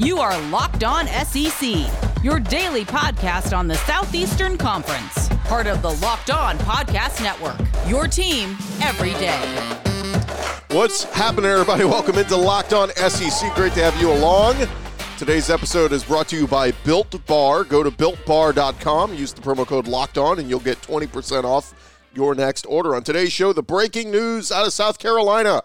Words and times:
You 0.00 0.18
are 0.18 0.40
Locked 0.42 0.84
On 0.84 1.08
SEC, 1.08 1.74
your 2.22 2.38
daily 2.38 2.84
podcast 2.84 3.56
on 3.56 3.66
the 3.66 3.74
Southeastern 3.74 4.56
Conference, 4.56 5.28
part 5.46 5.66
of 5.66 5.82
the 5.82 5.90
Locked 5.90 6.30
On 6.30 6.56
Podcast 6.58 7.20
Network. 7.20 7.58
Your 7.88 8.06
team 8.06 8.56
every 8.80 9.10
day. 9.14 9.36
What's 10.70 11.02
happening, 11.02 11.50
everybody? 11.50 11.82
Welcome 11.84 12.16
into 12.16 12.36
Locked 12.36 12.74
On 12.74 12.90
SEC. 12.90 13.52
Great 13.56 13.72
to 13.72 13.82
have 13.82 14.00
you 14.00 14.12
along. 14.12 14.54
Today's 15.18 15.50
episode 15.50 15.90
is 15.90 16.04
brought 16.04 16.28
to 16.28 16.36
you 16.36 16.46
by 16.46 16.70
Built 16.84 17.26
Bar. 17.26 17.64
Go 17.64 17.82
to 17.82 17.90
builtbar.com, 17.90 19.14
use 19.14 19.32
the 19.32 19.40
promo 19.42 19.66
code 19.66 19.88
Locked 19.88 20.16
On, 20.16 20.38
and 20.38 20.48
you'll 20.48 20.60
get 20.60 20.80
20% 20.80 21.42
off 21.42 21.98
your 22.14 22.36
next 22.36 22.66
order. 22.66 22.94
On 22.94 23.02
today's 23.02 23.32
show, 23.32 23.52
the 23.52 23.64
breaking 23.64 24.12
news 24.12 24.52
out 24.52 24.64
of 24.64 24.72
South 24.72 25.00
Carolina 25.00 25.64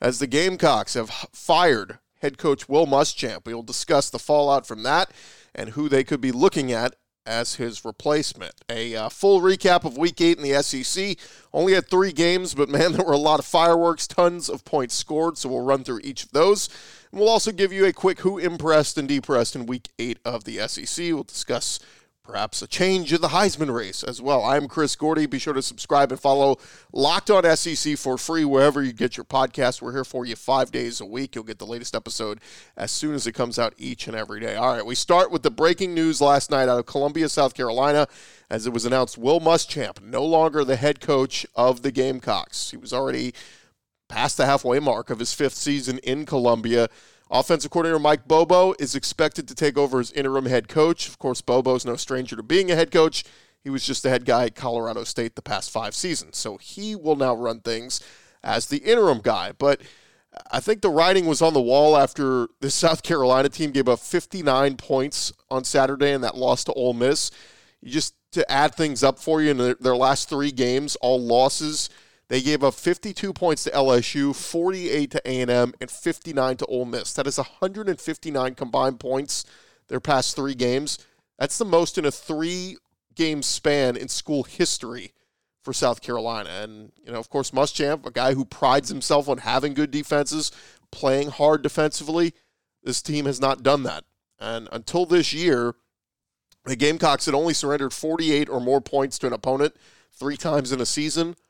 as 0.00 0.20
the 0.20 0.28
Gamecocks 0.28 0.94
have 0.94 1.10
fired 1.10 1.98
head 2.22 2.38
coach 2.38 2.68
Will 2.68 2.86
Muschamp. 2.86 3.44
We 3.44 3.52
will 3.52 3.62
discuss 3.62 4.08
the 4.08 4.18
fallout 4.18 4.66
from 4.66 4.84
that 4.84 5.10
and 5.54 5.70
who 5.70 5.88
they 5.88 6.04
could 6.04 6.20
be 6.20 6.32
looking 6.32 6.72
at 6.72 6.94
as 7.26 7.56
his 7.56 7.84
replacement. 7.84 8.54
A 8.68 8.96
uh, 8.96 9.08
full 9.08 9.40
recap 9.40 9.84
of 9.84 9.98
Week 9.98 10.20
8 10.20 10.38
in 10.38 10.42
the 10.42 10.62
SEC. 10.62 11.18
Only 11.52 11.74
had 11.74 11.88
three 11.88 12.12
games, 12.12 12.54
but 12.54 12.68
man, 12.68 12.92
there 12.94 13.04
were 13.04 13.12
a 13.12 13.18
lot 13.18 13.38
of 13.38 13.44
fireworks, 13.44 14.06
tons 14.06 14.48
of 14.48 14.64
points 14.64 14.94
scored, 14.94 15.36
so 15.36 15.48
we'll 15.48 15.64
run 15.64 15.84
through 15.84 16.00
each 16.02 16.24
of 16.24 16.32
those. 16.32 16.68
And 17.10 17.20
we'll 17.20 17.28
also 17.28 17.52
give 17.52 17.72
you 17.72 17.84
a 17.84 17.92
quick 17.92 18.20
who 18.20 18.38
impressed 18.38 18.96
and 18.98 19.08
depressed 19.08 19.54
in 19.54 19.66
Week 19.66 19.88
8 19.98 20.18
of 20.24 20.44
the 20.44 20.66
SEC. 20.66 21.04
We'll 21.06 21.24
discuss 21.24 21.78
perhaps 22.24 22.62
a 22.62 22.68
change 22.68 23.12
in 23.12 23.20
the 23.20 23.28
Heisman 23.28 23.74
race 23.74 24.04
as 24.04 24.22
well. 24.22 24.44
I'm 24.44 24.68
Chris 24.68 24.94
Gordy. 24.94 25.26
Be 25.26 25.40
sure 25.40 25.54
to 25.54 25.62
subscribe 25.62 26.12
and 26.12 26.20
follow 26.20 26.56
Locked 26.92 27.30
On 27.30 27.56
SEC 27.56 27.98
for 27.98 28.16
free 28.16 28.44
wherever 28.44 28.80
you 28.80 28.92
get 28.92 29.16
your 29.16 29.24
podcast. 29.24 29.82
We're 29.82 29.92
here 29.92 30.04
for 30.04 30.24
you 30.24 30.36
five 30.36 30.70
days 30.70 31.00
a 31.00 31.04
week. 31.04 31.34
You'll 31.34 31.42
get 31.42 31.58
the 31.58 31.66
latest 31.66 31.96
episode 31.96 32.40
as 32.76 32.92
soon 32.92 33.14
as 33.14 33.26
it 33.26 33.32
comes 33.32 33.58
out 33.58 33.74
each 33.76 34.06
and 34.06 34.16
every 34.16 34.38
day. 34.38 34.54
All 34.54 34.72
right, 34.72 34.86
we 34.86 34.94
start 34.94 35.32
with 35.32 35.42
the 35.42 35.50
breaking 35.50 35.94
news 35.94 36.20
last 36.20 36.48
night 36.50 36.68
out 36.68 36.78
of 36.78 36.86
Columbia, 36.86 37.28
South 37.28 37.54
Carolina, 37.54 38.06
as 38.48 38.66
it 38.66 38.72
was 38.72 38.84
announced 38.84 39.18
Will 39.18 39.40
Muschamp, 39.40 40.00
no 40.00 40.24
longer 40.24 40.64
the 40.64 40.76
head 40.76 41.00
coach 41.00 41.44
of 41.56 41.82
the 41.82 41.90
Gamecocks. 41.90 42.70
He 42.70 42.76
was 42.76 42.92
already 42.92 43.34
past 44.08 44.36
the 44.36 44.46
halfway 44.46 44.78
mark 44.78 45.10
of 45.10 45.18
his 45.18 45.32
fifth 45.34 45.54
season 45.54 45.98
in 45.98 46.24
Columbia. 46.24 46.88
Offensive 47.32 47.70
coordinator 47.70 47.98
Mike 47.98 48.28
Bobo 48.28 48.74
is 48.78 48.94
expected 48.94 49.48
to 49.48 49.54
take 49.54 49.78
over 49.78 49.98
as 49.98 50.12
interim 50.12 50.44
head 50.44 50.68
coach. 50.68 51.08
Of 51.08 51.18
course, 51.18 51.40
Bobo's 51.40 51.86
no 51.86 51.96
stranger 51.96 52.36
to 52.36 52.42
being 52.42 52.70
a 52.70 52.74
head 52.74 52.90
coach. 52.90 53.24
He 53.64 53.70
was 53.70 53.86
just 53.86 54.02
the 54.02 54.10
head 54.10 54.26
guy 54.26 54.44
at 54.44 54.54
Colorado 54.54 55.02
State 55.04 55.34
the 55.34 55.40
past 55.40 55.70
five 55.70 55.94
seasons. 55.94 56.36
So 56.36 56.58
he 56.58 56.94
will 56.94 57.16
now 57.16 57.34
run 57.34 57.60
things 57.60 58.00
as 58.44 58.66
the 58.66 58.78
interim 58.78 59.20
guy. 59.22 59.52
But 59.56 59.80
I 60.50 60.60
think 60.60 60.82
the 60.82 60.90
writing 60.90 61.24
was 61.24 61.40
on 61.40 61.54
the 61.54 61.60
wall 61.60 61.96
after 61.96 62.48
the 62.60 62.70
South 62.70 63.02
Carolina 63.02 63.48
team 63.48 63.70
gave 63.70 63.88
up 63.88 64.00
59 64.00 64.76
points 64.76 65.32
on 65.50 65.64
Saturday 65.64 66.12
and 66.12 66.22
that 66.24 66.36
loss 66.36 66.64
to 66.64 66.72
Ole 66.74 66.92
Miss. 66.92 67.30
You 67.80 67.90
just 67.90 68.14
to 68.32 68.50
add 68.50 68.74
things 68.74 69.02
up 69.02 69.18
for 69.18 69.40
you 69.40 69.52
in 69.52 69.76
their 69.80 69.96
last 69.96 70.28
three 70.28 70.52
games, 70.52 70.96
all 70.96 71.20
losses. 71.20 71.88
They 72.32 72.40
gave 72.40 72.64
up 72.64 72.72
52 72.72 73.34
points 73.34 73.64
to 73.64 73.70
LSU, 73.72 74.34
48 74.34 75.10
to 75.10 75.22
A&M, 75.26 75.74
and 75.78 75.90
59 75.90 76.56
to 76.56 76.64
Ole 76.64 76.86
Miss. 76.86 77.12
That 77.12 77.26
is 77.26 77.36
159 77.36 78.54
combined 78.54 78.98
points 78.98 79.44
their 79.88 80.00
past 80.00 80.34
three 80.34 80.54
games. 80.54 80.98
That's 81.38 81.58
the 81.58 81.66
most 81.66 81.98
in 81.98 82.06
a 82.06 82.10
three-game 82.10 83.42
span 83.42 83.98
in 83.98 84.08
school 84.08 84.44
history 84.44 85.12
for 85.60 85.74
South 85.74 86.00
Carolina. 86.00 86.48
And, 86.48 86.92
you 87.04 87.12
know, 87.12 87.18
of 87.18 87.28
course, 87.28 87.50
Muschamp, 87.50 88.06
a 88.06 88.10
guy 88.10 88.32
who 88.32 88.46
prides 88.46 88.88
himself 88.88 89.28
on 89.28 89.36
having 89.36 89.74
good 89.74 89.90
defenses, 89.90 90.50
playing 90.90 91.32
hard 91.32 91.60
defensively, 91.60 92.32
this 92.82 93.02
team 93.02 93.26
has 93.26 93.42
not 93.42 93.62
done 93.62 93.82
that. 93.82 94.04
And 94.40 94.70
until 94.72 95.04
this 95.04 95.34
year, 95.34 95.74
the 96.64 96.76
Gamecocks 96.76 97.26
had 97.26 97.34
only 97.34 97.52
surrendered 97.52 97.92
48 97.92 98.48
or 98.48 98.58
more 98.58 98.80
points 98.80 99.18
to 99.18 99.26
an 99.26 99.34
opponent 99.34 99.76
three 100.10 100.38
times 100.38 100.72
in 100.72 100.80
a 100.80 100.86
season– 100.86 101.36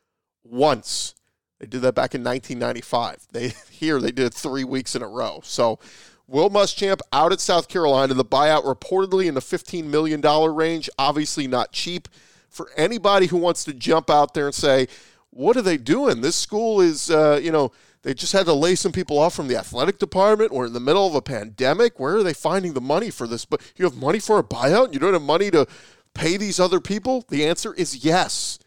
once. 0.45 1.15
They 1.59 1.67
did 1.67 1.83
that 1.83 1.95
back 1.95 2.15
in 2.15 2.25
1995. 2.25 3.29
They 3.33 3.49
here 3.71 4.01
they 4.01 4.13
did 4.13 4.27
it 4.27 4.35
three 4.35 4.65
weeks 4.65 4.95
in 4.95 5.03
a 5.03 5.09
row. 5.09 5.41
So 5.45 5.79
Will 6.27 6.51
Muschamp 6.51 7.01
out 7.13 7.33
at 7.33 7.41
South 7.41 7.69
Carolina. 7.69 8.15
The 8.15 8.25
buyout 8.25 8.65
reportedly 8.65 9.27
in 9.27 9.35
the 9.35 9.41
$15 9.41 9.85
million 9.85 10.21
range. 10.55 10.89
Obviously 10.99 11.47
not 11.47 11.73
cheap 11.73 12.09
for 12.49 12.71
anybody 12.77 13.27
who 13.27 13.37
wants 13.37 13.65
to 13.65 13.75
jump 13.75 14.09
out 14.09 14.35
there 14.35 14.47
and 14.47 14.55
say, 14.55 14.87
what 15.31 15.57
are 15.57 15.63
they 15.63 15.77
doing? 15.77 16.21
This 16.21 16.37
school 16.37 16.81
is, 16.81 17.11
uh, 17.11 17.41
you 17.43 17.51
know, 17.51 17.73
they 18.03 18.15
just 18.15 18.33
had 18.33 18.47
to 18.47 18.53
lay 18.53 18.75
some 18.75 18.93
people 18.93 19.19
off 19.19 19.35
from 19.35 19.49
the 19.49 19.57
athletic 19.57 19.99
department. 19.99 20.53
We're 20.53 20.67
in 20.67 20.73
the 20.73 20.81
middle 20.81 21.07
of 21.07 21.15
a 21.15 21.23
pandemic. 21.23 22.01
Where 22.01 22.17
are 22.17 22.23
they 22.23 22.35
finding 22.35 22.73
the 22.73 22.81
money 22.81 23.11
for 23.11 23.27
this? 23.27 23.45
But 23.45 23.61
you 23.77 23.85
have 23.85 23.97
money 23.97 24.19
for 24.19 24.39
a 24.39 24.43
buyout? 24.43 24.93
You 24.93 24.99
don't 24.99 25.13
have 25.13 25.23
money 25.23 25.51
to 25.51 25.67
pay 26.15 26.37
these 26.37 26.59
other 26.59 26.81
people? 26.81 27.25
The 27.29 27.47
answer 27.47 27.73
is 27.75 28.05
yes 28.05 28.59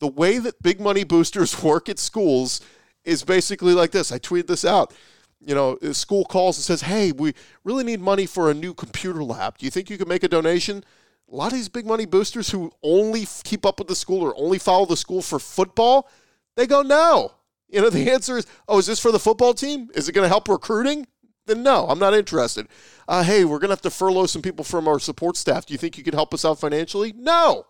the 0.00 0.08
way 0.08 0.38
that 0.38 0.62
big 0.62 0.80
money 0.80 1.04
boosters 1.04 1.62
work 1.62 1.88
at 1.88 1.98
schools 1.98 2.60
is 3.04 3.24
basically 3.24 3.72
like 3.72 3.92
this. 3.92 4.12
I 4.12 4.18
tweeted 4.18 4.48
this 4.48 4.64
out. 4.64 4.92
You 5.40 5.54
know, 5.54 5.78
a 5.82 5.94
school 5.94 6.24
calls 6.24 6.56
and 6.58 6.64
says, 6.64 6.82
"Hey, 6.82 7.12
we 7.12 7.34
really 7.62 7.84
need 7.84 8.00
money 8.00 8.26
for 8.26 8.50
a 8.50 8.54
new 8.54 8.74
computer 8.74 9.22
lab. 9.22 9.58
Do 9.58 9.64
you 9.64 9.70
think 9.70 9.90
you 9.90 9.98
could 9.98 10.08
make 10.08 10.24
a 10.24 10.28
donation?" 10.28 10.84
A 11.30 11.34
lot 11.34 11.52
of 11.52 11.58
these 11.58 11.68
big 11.68 11.86
money 11.86 12.06
boosters 12.06 12.50
who 12.50 12.70
only 12.82 13.26
keep 13.44 13.66
up 13.66 13.78
with 13.78 13.88
the 13.88 13.96
school 13.96 14.22
or 14.22 14.34
only 14.36 14.58
follow 14.58 14.86
the 14.86 14.96
school 14.96 15.22
for 15.22 15.38
football, 15.38 16.08
they 16.56 16.66
go, 16.66 16.82
"No." 16.82 17.32
You 17.68 17.82
know, 17.82 17.90
the 17.90 18.10
answer 18.10 18.38
is, 18.38 18.46
"Oh, 18.66 18.78
is 18.78 18.86
this 18.86 18.98
for 18.98 19.12
the 19.12 19.18
football 19.18 19.54
team? 19.54 19.90
Is 19.94 20.08
it 20.08 20.12
going 20.12 20.24
to 20.24 20.28
help 20.28 20.48
recruiting?" 20.48 21.06
Then 21.46 21.62
no, 21.62 21.86
I'm 21.88 22.00
not 22.00 22.14
interested. 22.14 22.66
Uh, 23.06 23.22
hey, 23.22 23.44
we're 23.44 23.58
going 23.58 23.68
to 23.68 23.74
have 23.74 23.82
to 23.82 23.90
furlough 23.90 24.26
some 24.26 24.42
people 24.42 24.64
from 24.64 24.88
our 24.88 24.98
support 24.98 25.36
staff. 25.36 25.64
Do 25.64 25.74
you 25.74 25.78
think 25.78 25.96
you 25.96 26.02
could 26.02 26.14
help 26.14 26.34
us 26.34 26.44
out 26.44 26.58
financially? 26.58 27.14
No. 27.16 27.66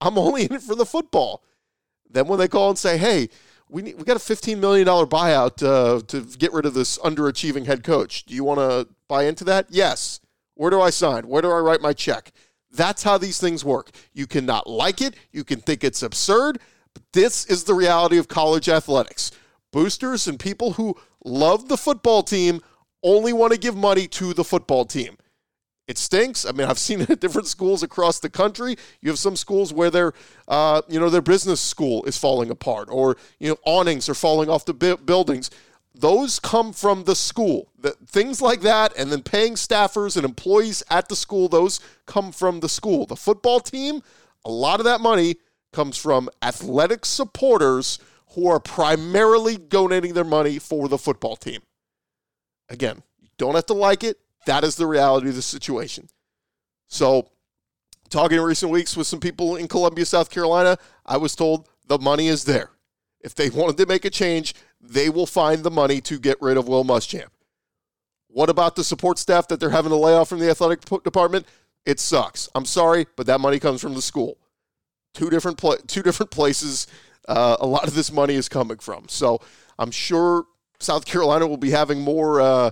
I'm 0.00 0.18
only 0.18 0.44
in 0.44 0.54
it 0.54 0.62
for 0.62 0.74
the 0.74 0.86
football. 0.86 1.42
Then 2.08 2.26
when 2.26 2.38
they 2.38 2.48
call 2.48 2.70
and 2.70 2.78
say, 2.78 2.98
hey, 2.98 3.28
we 3.68 3.82
need, 3.82 3.96
we 3.96 4.04
got 4.04 4.16
a 4.16 4.20
$15 4.20 4.58
million 4.58 4.86
buyout 4.86 5.62
uh, 5.62 6.02
to 6.06 6.22
get 6.38 6.52
rid 6.52 6.66
of 6.66 6.74
this 6.74 6.98
underachieving 6.98 7.66
head 7.66 7.84
coach. 7.84 8.24
Do 8.24 8.34
you 8.34 8.42
want 8.42 8.58
to 8.58 8.88
buy 9.08 9.24
into 9.24 9.44
that? 9.44 9.66
Yes. 9.70 10.20
Where 10.54 10.70
do 10.70 10.80
I 10.80 10.90
sign? 10.90 11.28
Where 11.28 11.42
do 11.42 11.50
I 11.50 11.58
write 11.58 11.80
my 11.80 11.92
check? 11.92 12.32
That's 12.72 13.02
how 13.02 13.18
these 13.18 13.38
things 13.40 13.64
work. 13.64 13.90
You 14.12 14.26
cannot 14.26 14.68
like 14.68 15.00
it. 15.00 15.14
You 15.32 15.44
can 15.44 15.60
think 15.60 15.84
it's 15.84 16.02
absurd. 16.02 16.58
But 16.94 17.02
this 17.12 17.46
is 17.46 17.64
the 17.64 17.74
reality 17.74 18.18
of 18.18 18.28
college 18.28 18.68
athletics. 18.68 19.30
Boosters 19.72 20.26
and 20.26 20.38
people 20.38 20.72
who 20.72 20.96
love 21.24 21.68
the 21.68 21.76
football 21.76 22.22
team 22.22 22.60
only 23.02 23.32
want 23.32 23.52
to 23.52 23.58
give 23.58 23.76
money 23.76 24.06
to 24.08 24.34
the 24.34 24.44
football 24.44 24.84
team. 24.84 25.16
It 25.90 25.98
stinks. 25.98 26.46
I 26.46 26.52
mean, 26.52 26.68
I've 26.68 26.78
seen 26.78 27.00
it 27.00 27.10
at 27.10 27.18
different 27.18 27.48
schools 27.48 27.82
across 27.82 28.20
the 28.20 28.30
country. 28.30 28.76
You 29.00 29.10
have 29.10 29.18
some 29.18 29.34
schools 29.34 29.72
where 29.72 29.90
their, 29.90 30.12
uh, 30.46 30.82
you 30.88 31.00
know, 31.00 31.10
their 31.10 31.20
business 31.20 31.60
school 31.60 32.04
is 32.04 32.16
falling 32.16 32.48
apart, 32.48 32.88
or 32.92 33.16
you 33.40 33.48
know, 33.48 33.56
awnings 33.64 34.08
are 34.08 34.14
falling 34.14 34.48
off 34.48 34.64
the 34.64 34.72
bu- 34.72 34.98
buildings. 34.98 35.50
Those 35.92 36.38
come 36.38 36.72
from 36.72 37.02
the 37.02 37.16
school. 37.16 37.72
The, 37.76 37.90
things 38.06 38.40
like 38.40 38.60
that, 38.60 38.96
and 38.96 39.10
then 39.10 39.24
paying 39.24 39.54
staffers 39.54 40.16
and 40.16 40.24
employees 40.24 40.84
at 40.90 41.08
the 41.08 41.16
school. 41.16 41.48
Those 41.48 41.80
come 42.06 42.30
from 42.30 42.60
the 42.60 42.68
school. 42.68 43.04
The 43.04 43.16
football 43.16 43.58
team, 43.58 44.00
a 44.44 44.50
lot 44.50 44.78
of 44.78 44.84
that 44.84 45.00
money 45.00 45.38
comes 45.72 45.96
from 45.96 46.30
athletic 46.40 47.04
supporters 47.04 47.98
who 48.34 48.46
are 48.46 48.60
primarily 48.60 49.56
donating 49.56 50.14
their 50.14 50.22
money 50.22 50.60
for 50.60 50.86
the 50.86 50.98
football 50.98 51.34
team. 51.34 51.62
Again, 52.68 53.02
you 53.20 53.26
don't 53.38 53.56
have 53.56 53.66
to 53.66 53.74
like 53.74 54.04
it 54.04 54.20
that 54.46 54.64
is 54.64 54.76
the 54.76 54.86
reality 54.86 55.28
of 55.28 55.34
the 55.34 55.42
situation. 55.42 56.08
So, 56.86 57.28
talking 58.08 58.38
in 58.38 58.44
recent 58.44 58.72
weeks 58.72 58.96
with 58.96 59.06
some 59.06 59.20
people 59.20 59.56
in 59.56 59.68
Columbia, 59.68 60.04
South 60.04 60.30
Carolina, 60.30 60.78
I 61.06 61.16
was 61.16 61.36
told 61.36 61.68
the 61.86 61.98
money 61.98 62.28
is 62.28 62.44
there. 62.44 62.70
If 63.20 63.34
they 63.34 63.50
wanted 63.50 63.76
to 63.76 63.86
make 63.86 64.04
a 64.04 64.10
change, 64.10 64.54
they 64.80 65.10
will 65.10 65.26
find 65.26 65.62
the 65.62 65.70
money 65.70 66.00
to 66.02 66.18
get 66.18 66.40
rid 66.40 66.56
of 66.56 66.68
Will 66.68 66.84
Muschamp. 66.84 67.28
What 68.28 68.48
about 68.48 68.76
the 68.76 68.84
support 68.84 69.18
staff 69.18 69.48
that 69.48 69.60
they're 69.60 69.70
having 69.70 69.90
to 69.90 69.96
lay 69.96 70.14
off 70.14 70.28
from 70.28 70.38
the 70.38 70.48
athletic 70.48 70.80
department? 71.02 71.46
It 71.84 71.98
sucks. 71.98 72.48
I'm 72.54 72.64
sorry, 72.64 73.06
but 73.16 73.26
that 73.26 73.40
money 73.40 73.58
comes 73.58 73.80
from 73.80 73.94
the 73.94 74.02
school. 74.02 74.38
Two 75.14 75.30
different 75.30 75.60
two 75.88 76.02
different 76.02 76.30
places. 76.30 76.86
Uh, 77.28 77.56
a 77.60 77.66
lot 77.66 77.86
of 77.86 77.94
this 77.94 78.12
money 78.12 78.34
is 78.34 78.48
coming 78.48 78.78
from. 78.78 79.08
So 79.08 79.40
I'm 79.78 79.90
sure 79.90 80.44
South 80.78 81.04
Carolina 81.04 81.46
will 81.46 81.56
be 81.56 81.70
having 81.70 82.00
more. 82.00 82.40
Uh, 82.40 82.70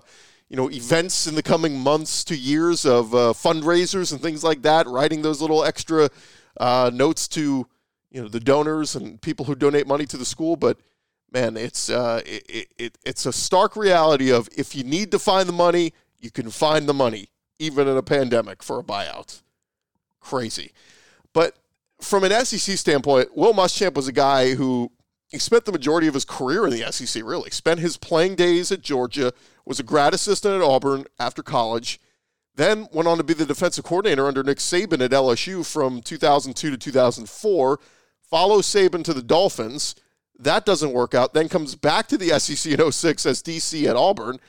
you 0.49 0.56
know 0.56 0.71
events 0.71 1.27
in 1.27 1.35
the 1.35 1.43
coming 1.43 1.79
months 1.79 2.25
to 2.25 2.37
years 2.37 2.85
of 2.87 3.15
uh, 3.15 3.33
fundraisers 3.33 4.12
and 4.12 4.21
things 4.21 4.43
like 4.43 4.62
that 4.62 4.87
writing 4.87 5.23
those 5.23 5.41
little 5.41 5.65
extra 5.65 6.09
uh, 6.59 6.91
notes 6.93 7.29
to 7.29 7.67
you 8.11 8.23
know 8.23 8.29
the 8.29 8.41
donors 8.41 8.97
and 8.97 9.21
people 9.21 9.45
who 9.45 9.55
donate 9.55 9.87
money 9.87 10.06
to 10.06 10.17
the 10.17 10.25
school. 10.25 10.56
But 10.56 10.79
man 11.31 11.56
it's 11.56 11.91
uh, 11.91 12.23
it, 12.25 12.69
it, 12.79 12.99
it's 13.05 13.27
a 13.27 13.33
stark 13.33 13.77
reality 13.77 14.33
of 14.33 14.49
if 14.56 14.75
you 14.75 14.85
need 14.85 15.11
to 15.11 15.19
find 15.19 15.49
the 15.49 15.53
money 15.53 15.93
you 16.19 16.31
can 16.31 16.50
find 16.50 16.89
the 16.89 16.95
money 16.95 17.29
even 17.59 17.87
in 17.87 17.97
a 17.97 18.03
pandemic 18.03 18.62
for 18.62 18.79
a 18.79 18.83
buyout. 18.83 19.43
Crazy. 20.21 20.73
But 21.33 21.56
from 22.00 22.25
an 22.25 22.45
SEC 22.45 22.79
standpoint 22.79 23.37
Will 23.37 23.53
Muschamp 23.53 23.95
was 23.95 24.09
a 24.09 24.12
guy 24.12 24.55
who 24.55 24.91
he 25.29 25.39
spent 25.39 25.67
the 25.67 25.73
majority 25.73 26.07
of 26.07 26.15
his 26.15 26.25
career 26.25 26.67
in 26.67 26.73
the 26.73 26.91
SEC, 26.91 27.23
really. 27.23 27.51
Spent 27.51 27.81
his 27.81 27.97
playing 27.97 28.35
days 28.35 28.73
at 28.73 28.81
Georgia, 28.81 29.33
was 29.65 29.79
a 29.79 29.83
grad 29.83 30.15
assistant 30.15 30.55
at 30.55 30.63
Auburn 30.63 31.05
after 31.19 31.43
college, 31.43 32.01
then 32.55 32.89
went 32.93 33.07
on 33.07 33.19
to 33.19 33.25
be 33.25 33.35
the 33.35 33.47
defensive 33.47 33.85
coordinator 33.85 34.27
under 34.27 34.43
Nick 34.43 34.59
Saban 34.59 35.01
at 35.01 35.13
LSU 35.13 35.65
from 35.65 36.03
2002 36.03 36.71
to 36.71 36.77
2004. 36.77 37.79
Follows 38.23 38.67
Saban 38.67 39.05
to 39.05 39.15
the 39.15 39.23
Dolphins. 39.23 39.95
That 40.39 40.67
doesn't 40.67 40.93
work 40.93 41.15
out. 41.15 41.35
Then 41.35 41.49
comes 41.49 41.75
back 41.75 42.09
to 42.09 42.19
the 42.19 42.37
SEC 42.41 42.73
in 42.73 42.91
06 42.91 43.27
as 43.27 43.43
DC 43.43 43.85
at 43.85 43.97
Auburn 43.97 44.41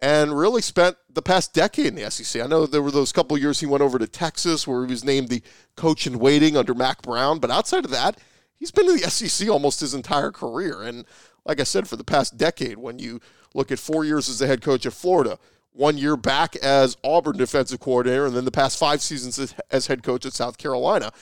and 0.00 0.36
really 0.36 0.62
spent 0.62 0.96
the 1.10 1.22
past 1.22 1.52
decade 1.52 1.86
in 1.86 1.94
the 1.96 2.10
SEC. 2.10 2.42
I 2.42 2.46
know 2.46 2.66
there 2.66 2.82
were 2.82 2.90
those 2.90 3.12
couple 3.12 3.36
years 3.38 3.60
he 3.60 3.66
went 3.66 3.82
over 3.82 3.98
to 3.98 4.06
Texas 4.06 4.66
where 4.66 4.84
he 4.84 4.90
was 4.90 5.04
named 5.04 5.28
the 5.28 5.42
coach 5.76 6.06
in 6.06 6.18
waiting 6.18 6.56
under 6.56 6.74
Mack 6.74 7.02
Brown, 7.02 7.38
but 7.38 7.50
outside 7.50 7.84
of 7.84 7.90
that, 7.90 8.18
he's 8.64 8.70
been 8.70 8.88
in 8.88 8.96
the 8.96 9.10
SEC 9.10 9.46
almost 9.50 9.80
his 9.80 9.92
entire 9.92 10.30
career. 10.30 10.80
And 10.80 11.04
like 11.44 11.60
I 11.60 11.64
said, 11.64 11.86
for 11.86 11.96
the 11.96 12.04
past 12.04 12.38
decade, 12.38 12.78
when 12.78 12.98
you 12.98 13.20
look 13.52 13.70
at 13.70 13.78
four 13.78 14.06
years 14.06 14.30
as 14.30 14.38
the 14.38 14.46
head 14.46 14.62
coach 14.62 14.86
at 14.86 14.94
Florida, 14.94 15.38
one 15.72 15.98
year 15.98 16.16
back 16.16 16.56
as 16.56 16.96
Auburn 17.04 17.36
defensive 17.36 17.78
coordinator, 17.78 18.24
and 18.24 18.34
then 18.34 18.46
the 18.46 18.50
past 18.50 18.78
five 18.78 19.02
seasons 19.02 19.54
as 19.70 19.86
head 19.88 20.02
coach 20.02 20.24
at 20.24 20.32
South 20.32 20.56
Carolina. 20.56 21.12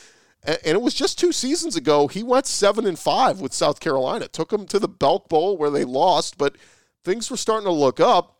And 0.44 0.58
it 0.64 0.82
was 0.82 0.94
just 0.94 1.18
two 1.18 1.32
seasons 1.32 1.74
ago. 1.74 2.06
He 2.06 2.22
went 2.22 2.46
seven 2.46 2.86
and 2.86 2.98
five 2.98 3.40
with 3.40 3.52
South 3.52 3.80
Carolina. 3.80 4.28
Took 4.28 4.50
them 4.50 4.66
to 4.66 4.78
the 4.78 4.88
Belk 4.88 5.28
Bowl 5.28 5.56
where 5.56 5.70
they 5.70 5.84
lost, 5.84 6.38
but 6.38 6.56
things 7.04 7.28
were 7.28 7.36
starting 7.36 7.66
to 7.66 7.72
look 7.72 7.98
up. 7.98 8.36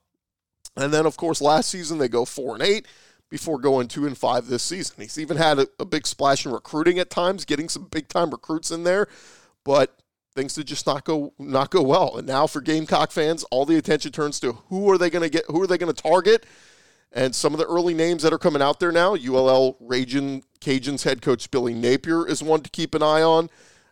And 0.77 0.95
then, 0.95 1.07
of 1.07 1.17
course, 1.17 1.41
last 1.41 1.71
season 1.71 1.99
they 1.99 2.09
go 2.09 2.25
four 2.25 2.55
and 2.55 2.63
eight 2.63 2.87
before 3.33 3.59
going 3.59 3.89
two 3.89 4.07
and 4.07 4.17
five 4.17 4.47
this 4.47 4.63
season. 4.63 4.97
He's 4.99 5.19
even 5.19 5.39
had 5.39 5.59
a, 5.59 5.67
a 5.81 5.87
big 5.87 6.07
splash 6.07 6.45
in 6.45 6.53
recruiting 6.53 6.99
at 6.99 7.09
times, 7.09 7.47
getting 7.47 7.71
some 7.71 7.85
big 7.85 8.07
time 8.09 8.29
recruits 8.29 8.71
in 8.71 8.85
there, 8.85 9.09
but 9.65 9.99
things 10.35 10.53
did 10.53 10.67
just 10.67 10.87
not 10.87 11.05
go 11.05 11.33
not 11.39 11.71
go 11.71 11.81
well. 11.81 12.19
And 12.19 12.27
now 12.27 12.47
for 12.47 12.61
Gamecock 12.61 13.11
fans, 13.11 13.43
all 13.45 13.65
the 13.65 13.79
attention 13.79 14.13
turns 14.13 14.39
to 14.41 14.53
who 14.69 14.89
are 14.91 14.99
they 14.99 15.09
going 15.09 15.23
to 15.23 15.31
get? 15.31 15.47
Who 15.49 15.63
are 15.63 15.67
they 15.67 15.79
going 15.79 15.93
to 15.93 16.03
target? 16.03 16.45
And 17.11 17.35
some 17.35 17.55
of 17.55 17.59
the 17.59 17.67
early 17.67 17.95
names 17.95 18.23
that 18.23 18.35
are 18.35 18.39
coming 18.39 18.61
out 18.61 18.81
there 18.81 18.93
now, 18.93 19.15
ULL 19.15 19.79
Raging 19.81 20.45
Cajuns 20.61 21.05
head 21.05 21.23
coach 21.23 21.51
Billy 21.51 21.73
Napier 21.73 22.27
is 22.29 22.43
one 22.43 22.61
to 22.61 22.69
keep 22.69 22.95
an 22.95 23.03
eye 23.03 23.23
on. 23.23 23.49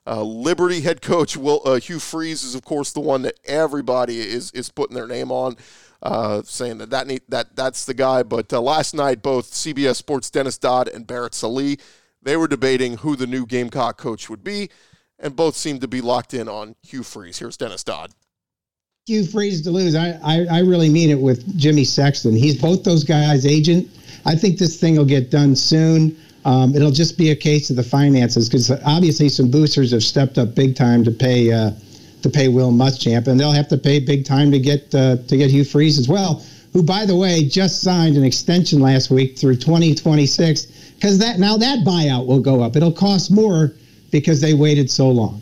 Uh, 0.07 0.23
Liberty 0.23 0.83
head 0.83 1.01
coach 1.01 1.35
Will, 1.35 1.63
uh, 1.65 1.79
Hugh 1.79 1.99
Freeze 1.99 2.43
is, 2.43 2.55
of 2.55 2.63
course, 2.63 2.93
the 2.93 3.01
one 3.01 3.23
that 3.23 3.39
everybody 3.47 4.19
is 4.21 4.51
is 4.51 4.69
putting 4.69 4.95
their 4.95 5.07
name 5.07 5.33
on 5.33 5.57
uh, 6.03 6.43
saying 6.45 6.79
that 6.79 6.91
that, 6.91 7.07
need, 7.07 7.23
that 7.29 7.57
that's 7.57 7.85
the 7.85 7.95
guy. 7.95 8.23
But 8.23 8.53
uh, 8.53 8.61
last 8.61 8.95
night, 8.95 9.23
both 9.23 9.51
CBS 9.51 9.97
Sports 9.97 10.31
Dennis 10.31 10.59
Dodd 10.59 10.89
and 10.89 11.07
Barrett 11.07 11.35
Sallee, 11.35 11.79
they 12.23 12.37
were 12.37 12.49
debating 12.49 12.99
who 12.99 13.17
the 13.17 13.27
new 13.27 13.47
Gamecock 13.47 13.99
coach 13.99 14.31
would 14.31 14.45
be, 14.45 14.71
and 15.19 15.37
both 15.37 15.57
seemed 15.57 15.81
to 15.83 15.89
be 15.89 16.01
locked 16.01 16.35
in 16.35 16.49
on 16.49 16.77
Hugh 16.83 17.03
Freeze. 17.03 17.39
Here's 17.39 17.57
Dennis 17.57 17.85
Dodd. 17.85 18.13
Hugh 19.07 19.25
Freeze 19.27 19.63
to 19.63 19.71
lose. 19.71 19.95
I, 19.95 20.19
I, 20.23 20.47
I 20.51 20.59
really 20.61 20.89
mean 20.89 21.11
it 21.11 21.21
with 21.21 21.57
Jimmy 21.59 21.85
Sexton. 21.85 22.37
He's 22.37 22.61
both 22.61 22.85
those 22.85 23.03
guys' 23.03 23.47
agent. 23.47 23.89
I 24.25 24.37
think 24.37 24.59
this 24.59 24.79
thing 24.79 24.97
will 24.97 25.05
get 25.05 25.31
done 25.31 25.57
soon. 25.57 26.17
Um, 26.45 26.75
it'll 26.75 26.91
just 26.91 27.19
be 27.19 27.31
a 27.31 27.37
case 27.37 27.71
of 27.71 27.77
the 27.77 27.83
finances 27.83 28.49
because 28.49 28.71
obviously 28.85 29.29
some 29.29 29.51
boosters 29.51 29.93
have 29.93 30.03
stepped 30.03 30.39
up 30.39 30.55
big 30.55 30.75
time 30.75 31.05
to 31.05 31.11
pay 31.11 31.53
uh, 31.53 31.73
to 32.23 32.31
pay 32.31 32.49
Will 32.49 32.73
Muschamp, 32.73 33.27
and 33.27 33.39
they'll 33.39 33.53
have 33.53 33.69
to 33.69 33.77
pay 33.77 34.01
big 34.01 34.25
time 34.25 34.51
to 34.51 34.59
get 34.59 34.95
uh, 34.95 35.17
to 35.17 35.37
get 35.37 35.51
Hugh 35.51 35.65
Freeze 35.65 35.99
as 35.99 36.09
well, 36.09 36.45
who, 36.73 36.83
by 36.83 37.05
the 37.05 37.17
way, 37.17 37.45
just 37.45 37.83
signed 37.83 38.17
an 38.17 38.25
extension 38.25 38.81
last 38.81 39.11
week 39.11 39.39
through 39.39 39.57
2026. 39.57 40.67
Because 40.95 41.19
that 41.19 41.39
now 41.39 41.57
that 41.57 41.81
buyout 41.87 42.27
will 42.27 42.41
go 42.41 42.63
up. 42.63 42.77
It'll 42.77 42.93
cost 42.93 43.31
more 43.31 43.73
because 44.11 44.41
they 44.41 44.55
waited 44.55 44.91
so 44.91 45.09
long. 45.09 45.41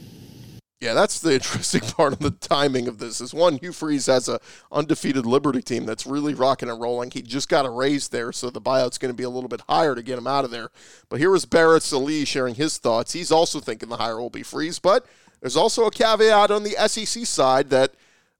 Yeah, 0.80 0.94
that's 0.94 1.18
the 1.18 1.34
interesting 1.34 1.80
part 1.80 2.12
of 2.12 2.20
the 2.20 2.30
timing 2.30 2.86
of 2.86 2.98
this. 2.98 3.20
Is 3.20 3.34
one, 3.34 3.58
Hugh 3.58 3.72
Freeze 3.72 4.06
has 4.06 4.28
a 4.28 4.40
undefeated 4.70 5.26
Liberty 5.26 5.60
team 5.60 5.84
that's 5.84 6.06
really 6.06 6.34
rocking 6.34 6.70
and 6.70 6.80
rolling. 6.80 7.10
He 7.10 7.22
just 7.22 7.48
got 7.48 7.66
a 7.66 7.70
raise 7.70 8.08
there, 8.08 8.32
so 8.32 8.50
the 8.50 8.60
buyout's 8.60 8.98
going 8.98 9.12
to 9.12 9.16
be 9.16 9.24
a 9.24 9.30
little 9.30 9.48
bit 9.48 9.62
higher 9.68 9.94
to 9.94 10.02
get 10.02 10.18
him 10.18 10.26
out 10.26 10.44
of 10.44 10.50
there. 10.50 10.70
But 11.08 11.18
here 11.18 11.34
is 11.34 11.44
Barrett 11.44 11.82
Sallee 11.82 12.24
sharing 12.24 12.54
his 12.54 12.78
thoughts. 12.78 13.12
He's 13.12 13.32
also 13.32 13.60
thinking 13.60 13.88
the 13.88 13.96
hire 13.96 14.20
will 14.20 14.30
be 14.30 14.44
Freeze, 14.44 14.78
but 14.78 15.04
there's 15.40 15.56
also 15.56 15.86
a 15.86 15.90
caveat 15.90 16.50
on 16.50 16.62
the 16.62 16.76
SEC 16.88 17.26
side 17.26 17.70
that 17.70 17.92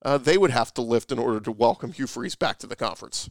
uh, 0.03 0.19
they 0.19 0.39
would 0.39 0.51
have 0.51 0.73
to 0.75 0.83
lift 0.83 1.13
in 1.13 1.19
order 1.19 1.41
to 1.41 1.53
welcome 1.53 1.93
Hugh 1.93 2.07
Freeze 2.07 2.35
back 2.35 2.59
to 2.59 2.67
the 2.67 2.77
conference. 2.77 3.29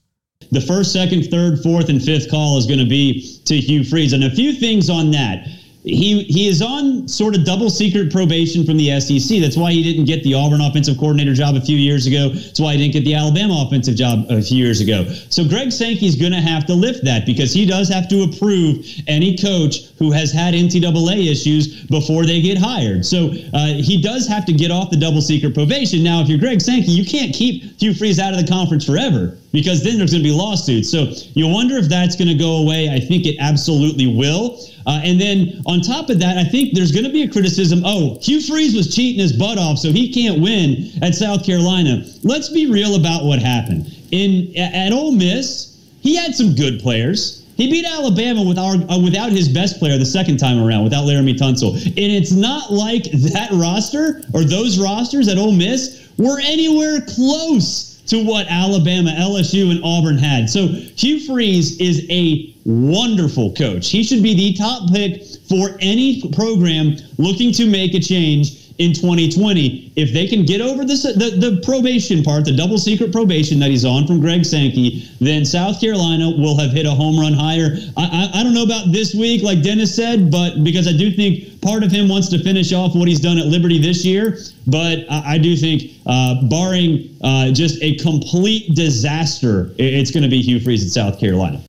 The 0.51 0.61
first, 0.61 0.93
second, 0.93 1.23
third, 1.23 1.59
fourth, 1.63 1.89
and 1.89 2.01
fifth 2.01 2.29
call 2.29 2.57
is 2.57 2.65
going 2.65 2.79
to 2.79 2.85
be 2.85 3.41
to 3.45 3.57
Hugh 3.57 3.83
Freeze. 3.83 4.13
And 4.13 4.23
a 4.23 4.29
few 4.29 4.53
things 4.53 4.89
on 4.89 5.11
that 5.11 5.47
he 5.87 6.23
he 6.23 6.47
is 6.47 6.61
on 6.61 7.07
sort 7.07 7.35
of 7.35 7.45
double 7.45 7.69
secret 7.69 8.11
probation 8.11 8.65
from 8.65 8.77
the 8.77 8.99
SEC. 8.99 9.39
That's 9.39 9.57
why 9.57 9.71
he 9.71 9.81
didn't 9.81 10.05
get 10.05 10.23
the 10.23 10.33
Auburn 10.33 10.61
offensive 10.61 10.97
coordinator 10.97 11.33
job 11.33 11.55
a 11.55 11.61
few 11.61 11.77
years 11.77 12.05
ago. 12.07 12.29
That's 12.29 12.59
why 12.59 12.73
he 12.73 12.79
didn't 12.79 12.93
get 12.93 13.05
the 13.05 13.15
Alabama 13.15 13.63
offensive 13.65 13.95
job 13.95 14.25
a 14.29 14.41
few 14.41 14.57
years 14.57 14.81
ago. 14.81 15.05
So 15.29 15.47
Greg 15.47 15.71
Sankey's 15.71 16.15
going 16.15 16.33
to 16.33 16.41
have 16.41 16.65
to 16.67 16.73
lift 16.73 17.03
that 17.05 17.25
because 17.25 17.53
he 17.53 17.65
does 17.65 17.87
have 17.89 18.07
to 18.09 18.23
approve 18.23 18.85
any 19.07 19.37
coach 19.37 19.87
who 19.97 20.11
has 20.11 20.31
had 20.31 20.53
NCAA 20.53 21.31
issues 21.31 21.85
before 21.85 22.25
they 22.25 22.41
get 22.41 22.57
hired. 22.57 23.05
So 23.05 23.31
uh, 23.53 23.75
he 23.75 24.01
does 24.01 24.27
have 24.27 24.45
to 24.45 24.53
get 24.53 24.71
off 24.71 24.89
the 24.89 24.97
double 24.97 25.21
secret 25.21 25.53
probation. 25.53 26.03
Now, 26.03 26.21
if 26.21 26.27
you're 26.27 26.39
Greg 26.39 26.61
Sankey, 26.61 26.91
you 26.91 27.05
can't 27.05 27.33
keep 27.33 27.79
Hugh 27.79 27.93
Freeze 27.93 28.19
out 28.19 28.33
of 28.33 28.39
the 28.39 28.47
conference 28.47 28.85
forever 28.85 29.37
because 29.57 29.83
then 29.83 29.97
there's 29.97 30.11
going 30.11 30.21
to 30.21 30.29
be 30.29 30.35
lawsuits. 30.35 30.87
So 30.87 31.11
you 31.33 31.47
wonder 31.47 31.77
if 31.77 31.89
that's 31.89 32.15
going 32.15 32.27
to 32.27 32.35
go 32.35 32.57
away. 32.57 32.89
I 32.89 32.99
think 32.99 33.25
it 33.25 33.37
absolutely 33.39 34.05
will. 34.05 34.59
Uh, 34.85 35.01
and 35.03 35.19
then 35.19 35.63
on 35.65 35.81
top 35.81 36.11
of 36.11 36.19
that, 36.19 36.37
I 36.37 36.43
think 36.43 36.75
there's 36.75 36.91
going 36.91 37.05
to 37.05 37.11
be 37.11 37.23
a 37.23 37.27
criticism. 37.27 37.81
Oh, 37.83 38.19
Hugh 38.21 38.39
Freeze 38.39 38.75
was 38.75 38.95
cheating 38.95 39.19
his 39.19 39.33
butt 39.33 39.57
off, 39.57 39.79
so 39.79 39.91
he 39.91 40.13
can't 40.13 40.39
win 40.39 40.91
at 41.01 41.15
South 41.15 41.43
Carolina. 41.43 42.05
Let's 42.21 42.49
be 42.49 42.69
real 42.69 42.93
about 42.93 43.25
what 43.25 43.39
happened. 43.39 43.91
In 44.11 44.55
at 44.55 44.93
Ole 44.93 45.11
Miss, 45.11 45.75
he 46.01 46.15
had 46.15 46.35
some 46.35 46.53
good 46.53 46.79
players. 46.79 47.43
He 47.55 47.71
beat 47.71 47.83
Alabama 47.83 48.43
with 48.43 48.59
our, 48.59 48.75
uh, 48.75 48.99
without 48.99 49.31
his 49.31 49.49
best 49.49 49.79
player 49.79 49.97
the 49.97 50.05
second 50.05 50.37
time 50.37 50.63
around, 50.63 50.83
without 50.83 51.05
Laremy 51.05 51.35
Tunsil. 51.35 51.73
And 51.73 51.97
it's 51.97 52.31
not 52.31 52.71
like 52.71 53.05
that 53.33 53.49
roster 53.53 54.21
or 54.35 54.43
those 54.43 54.77
rosters 54.77 55.27
at 55.27 55.39
Ole 55.39 55.51
Miss 55.51 56.07
were 56.19 56.39
anywhere 56.39 57.01
close 57.01 57.96
to 58.07 58.23
what 58.23 58.47
Alabama, 58.49 59.11
LSU, 59.11 59.71
and 59.71 59.83
Auburn 59.83 60.17
had. 60.17 60.49
So 60.49 60.67
Hugh 60.67 61.19
Freeze 61.25 61.79
is 61.79 62.05
a 62.09 62.53
wonderful 62.65 63.53
coach. 63.53 63.89
He 63.89 64.03
should 64.03 64.23
be 64.23 64.33
the 64.33 64.53
top 64.53 64.91
pick 64.91 65.23
for 65.47 65.77
any 65.79 66.21
program 66.33 66.97
looking 67.17 67.51
to 67.53 67.65
make 67.69 67.93
a 67.93 67.99
change 67.99 68.66
in 68.79 68.93
2020. 68.93 69.93
If 69.95 70.13
they 70.13 70.27
can 70.27 70.45
get 70.45 70.61
over 70.61 70.85
this, 70.85 71.03
the, 71.03 71.35
the 71.37 71.61
probation 71.63 72.23
part, 72.23 72.45
the 72.45 72.55
double 72.55 72.77
secret 72.77 73.11
probation 73.11 73.59
that 73.59 73.69
he's 73.69 73.85
on 73.85 74.05
from 74.05 74.19
Greg 74.19 74.45
Sankey, 74.45 75.09
then 75.19 75.45
South 75.45 75.81
Carolina 75.81 76.29
will 76.29 76.57
have 76.57 76.71
hit 76.71 76.85
a 76.85 76.91
home 76.91 77.19
run 77.19 77.33
hire. 77.33 77.77
I, 77.97 78.29
I, 78.33 78.39
I 78.39 78.43
don't 78.43 78.53
know 78.53 78.63
about 78.63 78.91
this 78.91 79.15
week, 79.15 79.41
like 79.43 79.63
Dennis 79.63 79.95
said, 79.95 80.31
but 80.31 80.63
because 80.63 80.87
I 80.87 80.93
do 80.93 81.11
think 81.11 81.61
part 81.61 81.83
of 81.83 81.91
him 81.91 82.07
wants 82.07 82.29
to 82.29 82.43
finish 82.43 82.71
off 82.73 82.95
what 82.95 83.07
he's 83.07 83.19
done 83.19 83.37
at 83.37 83.47
Liberty 83.47 83.79
this 83.79 84.05
year. 84.05 84.37
But 84.67 85.05
I, 85.09 85.35
I 85.35 85.37
do 85.37 85.55
think, 85.55 85.93
uh, 86.05 86.43
barring 86.47 87.17
uh, 87.21 87.51
just 87.51 87.81
a 87.81 87.95
complete 87.95 88.75
disaster, 88.75 89.73
it's 89.77 90.11
going 90.11 90.23
to 90.23 90.29
be 90.29 90.41
Hugh 90.41 90.59
Freeze 90.59 90.83
in 90.83 90.89
South 90.89 91.19
Carolina. 91.19 91.61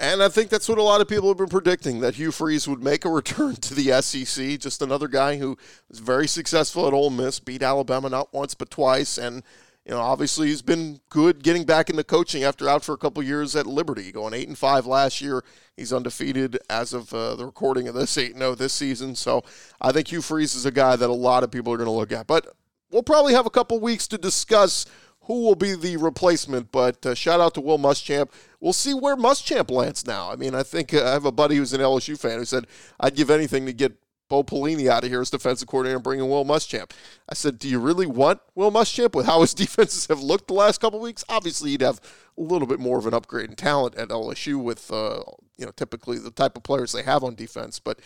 And 0.00 0.22
I 0.22 0.30
think 0.30 0.48
that's 0.48 0.66
what 0.66 0.78
a 0.78 0.82
lot 0.82 1.02
of 1.02 1.08
people 1.08 1.28
have 1.28 1.36
been 1.36 1.48
predicting 1.48 2.00
that 2.00 2.14
Hugh 2.14 2.32
Freeze 2.32 2.66
would 2.66 2.82
make 2.82 3.04
a 3.04 3.10
return 3.10 3.56
to 3.56 3.74
the 3.74 4.00
SEC. 4.00 4.58
Just 4.58 4.80
another 4.80 5.08
guy 5.08 5.36
who 5.36 5.58
was 5.90 5.98
very 5.98 6.26
successful 6.26 6.86
at 6.86 6.94
Ole 6.94 7.10
Miss, 7.10 7.38
beat 7.38 7.62
Alabama 7.62 8.08
not 8.08 8.32
once 8.32 8.54
but 8.54 8.70
twice, 8.70 9.18
and 9.18 9.42
you 9.84 9.92
know 9.92 10.00
obviously 10.00 10.48
he's 10.48 10.62
been 10.62 11.00
good 11.10 11.42
getting 11.42 11.64
back 11.64 11.90
into 11.90 12.02
coaching 12.02 12.44
after 12.44 12.66
out 12.66 12.82
for 12.82 12.94
a 12.94 12.98
couple 12.98 13.22
years 13.22 13.54
at 13.54 13.66
Liberty, 13.66 14.10
going 14.10 14.32
eight 14.32 14.48
and 14.48 14.56
five 14.56 14.86
last 14.86 15.20
year. 15.20 15.44
He's 15.76 15.92
undefeated 15.92 16.58
as 16.70 16.94
of 16.94 17.12
uh, 17.12 17.34
the 17.34 17.44
recording 17.44 17.86
of 17.86 17.94
this 17.94 18.16
eight 18.16 18.38
zero 18.38 18.52
oh 18.52 18.54
this 18.54 18.72
season. 18.72 19.14
So 19.14 19.44
I 19.82 19.92
think 19.92 20.08
Hugh 20.08 20.22
Freeze 20.22 20.54
is 20.54 20.64
a 20.64 20.72
guy 20.72 20.96
that 20.96 21.10
a 21.10 21.12
lot 21.12 21.44
of 21.44 21.50
people 21.50 21.74
are 21.74 21.76
going 21.76 21.86
to 21.86 21.92
look 21.92 22.12
at, 22.12 22.26
but. 22.26 22.46
We'll 22.92 23.04
probably 23.04 23.34
have 23.34 23.46
a 23.46 23.50
couple 23.50 23.78
weeks 23.78 24.08
to 24.08 24.18
discuss 24.18 24.84
who 25.30 25.42
will 25.42 25.54
be 25.54 25.76
the 25.76 25.96
replacement. 25.96 26.72
But 26.72 27.06
uh, 27.06 27.14
shout 27.14 27.38
out 27.38 27.54
to 27.54 27.60
Will 27.60 27.78
Muschamp. 27.78 28.30
We'll 28.60 28.72
see 28.74 28.92
where 28.92 29.16
Muschamp 29.16 29.70
lands 29.70 30.06
now. 30.06 30.30
I 30.30 30.36
mean, 30.36 30.54
I 30.54 30.62
think 30.62 30.92
uh, 30.92 31.04
I 31.04 31.10
have 31.12 31.24
a 31.24 31.32
buddy 31.32 31.56
who's 31.56 31.72
an 31.72 31.80
LSU 31.80 32.18
fan 32.18 32.38
who 32.38 32.44
said, 32.44 32.66
I'd 32.98 33.16
give 33.16 33.30
anything 33.30 33.64
to 33.66 33.72
get 33.72 33.94
Bo 34.30 34.44
Pelini 34.44 34.86
out 34.86 35.02
of 35.02 35.10
here 35.10 35.20
as 35.20 35.28
defensive 35.28 35.66
coordinator 35.66 35.96
and 35.96 36.04
bring 36.04 36.20
in 36.20 36.28
Will 36.28 36.44
Muschamp. 36.44 36.92
I 37.28 37.34
said, 37.34 37.58
Do 37.58 37.68
you 37.68 37.80
really 37.80 38.06
want 38.06 38.40
Will 38.54 38.70
Muschamp 38.70 39.14
with 39.14 39.26
how 39.26 39.40
his 39.40 39.52
defenses 39.54 40.06
have 40.06 40.22
looked 40.22 40.46
the 40.46 40.54
last 40.54 40.80
couple 40.80 41.00
weeks? 41.00 41.24
Obviously, 41.28 41.72
you'd 41.72 41.80
have 41.80 42.00
a 42.38 42.40
little 42.40 42.68
bit 42.68 42.78
more 42.78 42.96
of 42.96 43.06
an 43.06 43.12
upgrade 43.12 43.50
in 43.50 43.56
talent 43.56 43.96
at 43.96 44.08
LSU 44.08 44.62
with, 44.62 44.90
uh, 44.92 45.22
you 45.58 45.66
know, 45.66 45.72
typically 45.72 46.18
the 46.18 46.30
type 46.30 46.56
of 46.56 46.62
players 46.62 46.92
they 46.92 47.02
have 47.02 47.24
on 47.24 47.34
defense. 47.34 47.80
But 47.80 47.98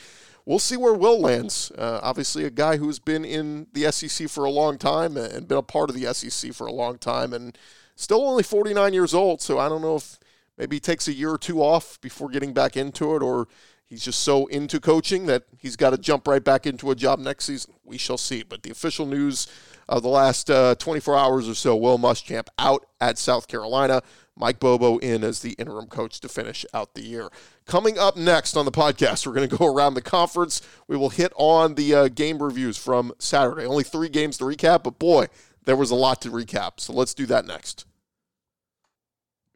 we'll 0.47 0.59
see 0.59 0.79
where 0.79 0.95
Will 0.95 1.21
lands. 1.21 1.71
Uh, 1.77 2.01
obviously, 2.03 2.45
a 2.45 2.51
guy 2.51 2.79
who's 2.79 2.99
been 2.99 3.25
in 3.25 3.67
the 3.75 3.93
SEC 3.93 4.29
for 4.31 4.45
a 4.45 4.51
long 4.51 4.79
time 4.79 5.19
and 5.19 5.47
been 5.47 5.59
a 5.59 5.63
part 5.63 5.91
of 5.91 5.97
the 5.97 6.13
SEC 6.15 6.55
for 6.55 6.67
a 6.67 6.73
long 6.73 6.97
time, 6.97 7.35
and 7.35 7.59
still 7.97 8.23
only 8.23 8.43
49 8.43 8.95
years 8.95 9.13
old. 9.13 9.43
So 9.43 9.59
I 9.59 9.69
don't 9.69 9.83
know 9.83 9.97
if 9.97 10.19
maybe 10.59 10.77
he 10.77 10.81
takes 10.81 11.09
a 11.09 11.13
year 11.13 11.31
or 11.31 11.39
two 11.39 11.63
off 11.63 12.01
before 12.01 12.29
getting 12.29 12.53
back 12.53 12.77
into 12.77 13.15
it, 13.17 13.23
or 13.23 13.49
he's 13.87 14.05
just 14.05 14.21
so 14.21 14.47
into 14.47 14.81
coaching 14.81 15.27
that 15.27 15.45
he's 15.57 15.77
got 15.77 15.91
to 15.91 15.99
jump 15.99 16.27
right 16.27 16.43
back 16.43 16.67
into 16.67 16.91
a 16.91 16.95
job 16.95 17.19
next 17.19 17.47
season. 17.47 17.75
We 17.85 17.99
shall 17.99 18.19
see. 18.19 18.43
But 18.43 18.63
the 18.63 18.71
official 18.71 19.07
news 19.07 19.47
of 19.89 20.03
the 20.03 20.09
last 20.09 20.51
uh, 20.51 20.75
24 20.77 21.17
hours 21.17 21.49
or 21.49 21.55
so 21.55 21.77
Will 21.77 21.99
Muschamp 21.99 22.49
out 22.59 22.87
at 23.01 23.19
South 23.19 23.49
Carolina. 23.49 24.03
Mike 24.37 24.59
Bobo 24.59 24.99
in 24.99 25.23
as 25.23 25.41
the 25.41 25.53
interim 25.53 25.87
coach 25.87 26.21
to 26.21 26.29
finish 26.29 26.67
out 26.75 26.95
the 26.95 27.03
year. 27.03 27.29
Coming 27.67 27.99
up 27.99 28.17
next 28.17 28.57
on 28.57 28.65
the 28.65 28.73
podcast, 28.73 29.27
we're 29.27 29.33
going 29.33 29.49
to 29.49 29.57
go 29.57 29.73
around 29.73 29.95
the 29.95 30.03
conference. 30.03 30.61
We 30.89 30.97
will 30.97 31.11
hit 31.11 31.33
on 31.37 31.77
the 31.77 31.95
uh, 31.95 32.09
game 32.09 32.43
reviews 32.43 32.77
from 32.77 33.13
Saturday. 33.19 33.65
Only 33.65 33.85
three 33.85 34.09
games 34.09 34.39
to 34.39 34.45
recap, 34.45 34.83
but 34.83 34.99
boy, 34.99 35.27
there 35.65 35.77
was 35.77 35.91
a 35.91 35.95
lot 35.95 36.21
to 36.23 36.31
recap. 36.31 36.81
So 36.81 36.93
let's 36.93 37.15
do 37.15 37.27
that 37.27 37.47
next. 37.47 37.87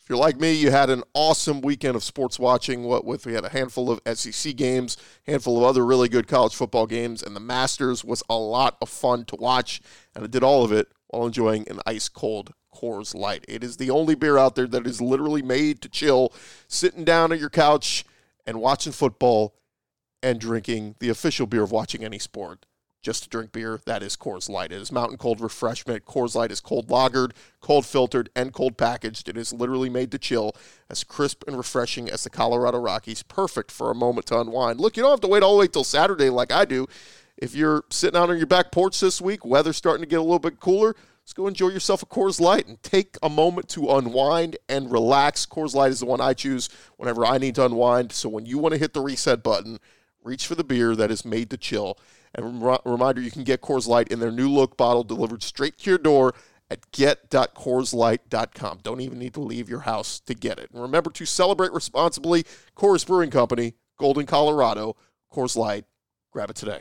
If 0.08 0.12
you're 0.12 0.20
like 0.20 0.40
me, 0.40 0.52
you 0.52 0.70
had 0.70 0.88
an 0.88 1.02
awesome 1.12 1.60
weekend 1.60 1.94
of 1.94 2.02
sports 2.02 2.38
watching. 2.38 2.84
What 2.84 3.04
with 3.04 3.26
we 3.26 3.34
had 3.34 3.44
a 3.44 3.50
handful 3.50 3.90
of 3.90 4.00
SEC 4.16 4.56
games, 4.56 4.96
handful 5.26 5.58
of 5.58 5.64
other 5.64 5.84
really 5.84 6.08
good 6.08 6.26
college 6.26 6.54
football 6.54 6.86
games, 6.86 7.22
and 7.22 7.36
the 7.36 7.40
Masters 7.40 8.02
was 8.02 8.22
a 8.30 8.38
lot 8.38 8.78
of 8.80 8.88
fun 8.88 9.26
to 9.26 9.36
watch. 9.36 9.82
And 10.14 10.24
I 10.24 10.26
did 10.26 10.42
all 10.42 10.64
of 10.64 10.72
it 10.72 10.88
while 11.08 11.26
enjoying 11.26 11.68
an 11.68 11.80
ice 11.84 12.08
cold 12.08 12.54
Coors 12.74 13.14
Light. 13.14 13.44
It 13.48 13.62
is 13.62 13.76
the 13.76 13.90
only 13.90 14.14
beer 14.14 14.38
out 14.38 14.54
there 14.54 14.66
that 14.68 14.86
is 14.86 15.02
literally 15.02 15.42
made 15.42 15.82
to 15.82 15.90
chill, 15.90 16.32
sitting 16.68 17.04
down 17.04 17.30
on 17.30 17.38
your 17.38 17.50
couch 17.50 18.06
and 18.46 18.62
watching 18.62 18.94
football 18.94 19.56
and 20.22 20.40
drinking 20.40 20.94
the 21.00 21.10
official 21.10 21.46
beer 21.46 21.64
of 21.64 21.70
watching 21.70 22.02
any 22.02 22.18
sport 22.18 22.64
just 23.02 23.22
to 23.22 23.28
drink 23.28 23.52
beer, 23.52 23.80
that 23.86 24.02
is 24.02 24.16
Coors 24.16 24.48
Light. 24.48 24.72
It 24.72 24.80
is 24.80 24.90
mountain 24.90 25.18
cold 25.18 25.40
refreshment. 25.40 26.04
Coors 26.04 26.34
Light 26.34 26.50
is 26.50 26.60
cold 26.60 26.88
lagered, 26.88 27.32
cold 27.60 27.86
filtered, 27.86 28.28
and 28.34 28.52
cold 28.52 28.76
packaged. 28.76 29.28
It 29.28 29.36
is 29.36 29.52
literally 29.52 29.88
made 29.88 30.10
to 30.12 30.18
chill, 30.18 30.54
as 30.90 31.04
crisp 31.04 31.44
and 31.46 31.56
refreshing 31.56 32.10
as 32.10 32.24
the 32.24 32.30
Colorado 32.30 32.78
Rockies. 32.78 33.22
Perfect 33.22 33.70
for 33.70 33.90
a 33.90 33.94
moment 33.94 34.26
to 34.26 34.40
unwind. 34.40 34.80
Look, 34.80 34.96
you 34.96 35.02
don't 35.02 35.12
have 35.12 35.20
to 35.20 35.28
wait 35.28 35.42
all 35.42 35.54
the 35.54 35.60
way 35.60 35.68
till 35.68 35.84
Saturday 35.84 36.30
like 36.30 36.52
I 36.52 36.64
do. 36.64 36.86
If 37.36 37.54
you're 37.54 37.84
sitting 37.90 38.18
out 38.18 38.30
on 38.30 38.38
your 38.38 38.46
back 38.46 38.72
porch 38.72 38.98
this 38.98 39.20
week, 39.20 39.44
weather's 39.44 39.76
starting 39.76 40.02
to 40.02 40.08
get 40.08 40.18
a 40.18 40.22
little 40.22 40.40
bit 40.40 40.58
cooler, 40.58 40.96
let's 41.22 41.32
go 41.32 41.46
enjoy 41.46 41.68
yourself 41.68 42.02
a 42.02 42.06
Coors 42.06 42.40
Light 42.40 42.66
and 42.66 42.82
take 42.82 43.16
a 43.22 43.28
moment 43.28 43.68
to 43.68 43.90
unwind 43.90 44.56
and 44.68 44.90
relax. 44.90 45.46
Coors 45.46 45.74
Light 45.74 45.92
is 45.92 46.00
the 46.00 46.06
one 46.06 46.20
I 46.20 46.34
choose 46.34 46.68
whenever 46.96 47.24
I 47.24 47.38
need 47.38 47.54
to 47.54 47.64
unwind. 47.64 48.10
So 48.10 48.28
when 48.28 48.44
you 48.44 48.58
want 48.58 48.72
to 48.72 48.78
hit 48.78 48.92
the 48.92 49.00
reset 49.00 49.44
button, 49.44 49.78
reach 50.24 50.48
for 50.48 50.56
the 50.56 50.64
beer 50.64 50.96
that 50.96 51.12
is 51.12 51.24
made 51.24 51.50
to 51.50 51.56
chill 51.56 51.96
and 52.35 52.62
reminder, 52.85 53.20
you 53.20 53.30
can 53.30 53.44
get 53.44 53.61
Coors 53.61 53.87
Light 53.87 54.08
in 54.08 54.20
their 54.20 54.30
new 54.30 54.49
look 54.50 54.76
bottle 54.76 55.04
delivered 55.04 55.42
straight 55.42 55.78
to 55.78 55.90
your 55.90 55.99
door 55.99 56.35
at 56.70 56.90
get.coorslight.com. 56.92 58.80
Don't 58.82 59.00
even 59.00 59.18
need 59.18 59.35
to 59.35 59.40
leave 59.40 59.68
your 59.68 59.80
house 59.80 60.20
to 60.20 60.35
get 60.35 60.58
it. 60.58 60.70
And 60.70 60.82
remember 60.82 61.11
to 61.11 61.25
celebrate 61.25 61.73
responsibly. 61.73 62.44
Coors 62.76 63.06
Brewing 63.06 63.30
Company, 63.30 63.75
Golden, 63.99 64.26
Colorado. 64.26 64.97
Coors 65.32 65.56
Light. 65.56 65.85
Grab 66.32 66.50
it 66.50 66.56
today. 66.56 66.80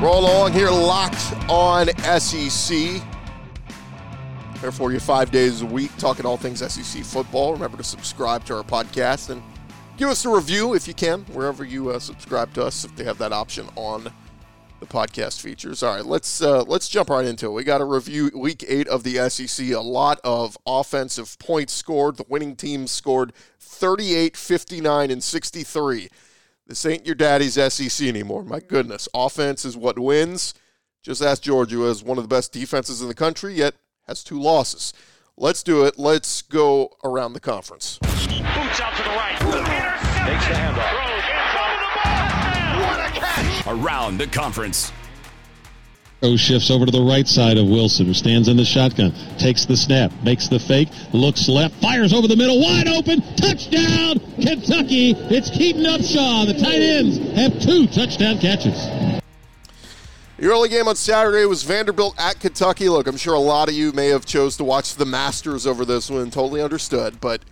Roll 0.00 0.20
along 0.20 0.52
here, 0.52 0.68
locked 0.68 1.32
on 1.48 1.88
SEC. 2.20 3.02
There 4.64 4.72
for 4.72 4.92
you 4.92 4.98
five 4.98 5.30
days 5.30 5.60
a 5.60 5.66
week, 5.66 5.94
talking 5.98 6.24
all 6.24 6.38
things 6.38 6.60
SEC 6.60 7.04
football. 7.04 7.52
Remember 7.52 7.76
to 7.76 7.84
subscribe 7.84 8.46
to 8.46 8.56
our 8.56 8.62
podcast 8.62 9.28
and 9.28 9.42
give 9.98 10.08
us 10.08 10.24
a 10.24 10.30
review 10.30 10.72
if 10.72 10.88
you 10.88 10.94
can, 10.94 11.20
wherever 11.34 11.66
you 11.66 11.90
uh, 11.90 11.98
subscribe 11.98 12.54
to 12.54 12.64
us, 12.64 12.82
if 12.82 12.96
they 12.96 13.04
have 13.04 13.18
that 13.18 13.30
option 13.30 13.68
on 13.76 14.10
the 14.80 14.86
podcast 14.86 15.42
features. 15.42 15.82
All 15.82 15.94
right, 15.94 16.06
let's 16.06 16.40
uh, 16.40 16.62
let's 16.62 16.88
jump 16.88 17.10
right 17.10 17.26
into 17.26 17.44
it. 17.44 17.50
We 17.50 17.62
got 17.62 17.76
to 17.76 17.84
review 17.84 18.30
Week 18.34 18.64
Eight 18.66 18.88
of 18.88 19.02
the 19.02 19.28
SEC. 19.28 19.68
A 19.68 19.80
lot 19.80 20.18
of 20.24 20.56
offensive 20.64 21.38
points 21.38 21.74
scored. 21.74 22.16
The 22.16 22.24
winning 22.26 22.56
team 22.56 22.86
scored 22.86 23.34
38, 23.60 24.34
59, 24.34 25.10
and 25.10 25.22
63. 25.22 26.08
This 26.66 26.86
ain't 26.86 27.04
your 27.04 27.16
daddy's 27.16 27.62
SEC 27.70 28.08
anymore. 28.08 28.44
My 28.44 28.60
goodness, 28.60 29.10
offense 29.12 29.66
is 29.66 29.76
what 29.76 29.98
wins. 29.98 30.54
Just 31.02 31.20
ask 31.20 31.42
Georgia, 31.42 31.74
who 31.74 31.82
has 31.82 32.02
one 32.02 32.16
of 32.16 32.24
the 32.24 32.28
best 32.28 32.50
defenses 32.50 33.02
in 33.02 33.08
the 33.08 33.14
country, 33.14 33.52
yet 33.52 33.74
has 34.06 34.22
two 34.22 34.40
losses. 34.40 34.92
Let's 35.36 35.62
do 35.62 35.84
it. 35.84 35.98
Let's 35.98 36.42
go 36.42 36.96
around 37.02 37.32
the 37.32 37.40
conference. 37.40 37.98
Boots 37.98 38.80
out 38.80 38.94
to 38.96 39.02
the 39.02 39.10
right. 39.10 39.36
Takes 40.26 40.46
the 40.48 40.54
handoff. 40.54 40.94
Around 43.66 44.18
the 44.18 44.26
conference. 44.26 44.92
O 46.22 46.36
shifts 46.36 46.70
over 46.70 46.86
to 46.86 46.92
the 46.92 47.02
right 47.02 47.26
side 47.26 47.58
of 47.58 47.66
Wilson, 47.68 48.06
who 48.06 48.14
stands 48.14 48.48
in 48.48 48.56
the 48.56 48.64
shotgun, 48.64 49.12
takes 49.36 49.66
the 49.66 49.76
snap, 49.76 50.10
makes 50.22 50.48
the 50.48 50.58
fake, 50.58 50.88
looks 51.12 51.48
left, 51.48 51.74
fires 51.82 52.14
over 52.14 52.26
the 52.26 52.36
middle, 52.36 52.62
wide 52.62 52.88
open, 52.88 53.20
touchdown, 53.36 54.18
Kentucky. 54.40 55.10
It's 55.28 55.50
Keaton 55.50 55.84
Upshaw. 55.84 56.46
The 56.46 56.54
tight 56.54 56.80
ends 56.80 57.18
have 57.36 57.60
two 57.60 57.86
touchdown 57.88 58.38
catches. 58.38 59.22
The 60.36 60.48
early 60.48 60.68
game 60.68 60.88
on 60.88 60.96
Saturday 60.96 61.46
was 61.46 61.62
Vanderbilt 61.62 62.16
at 62.18 62.40
Kentucky. 62.40 62.88
Look, 62.88 63.06
I'm 63.06 63.16
sure 63.16 63.34
a 63.34 63.38
lot 63.38 63.68
of 63.68 63.76
you 63.76 63.92
may 63.92 64.08
have 64.08 64.26
chose 64.26 64.56
to 64.56 64.64
watch 64.64 64.96
the 64.96 65.06
Masters 65.06 65.64
over 65.64 65.84
this 65.84 66.10
one, 66.10 66.28
totally 66.32 66.60
understood. 66.60 67.20
But 67.20 67.42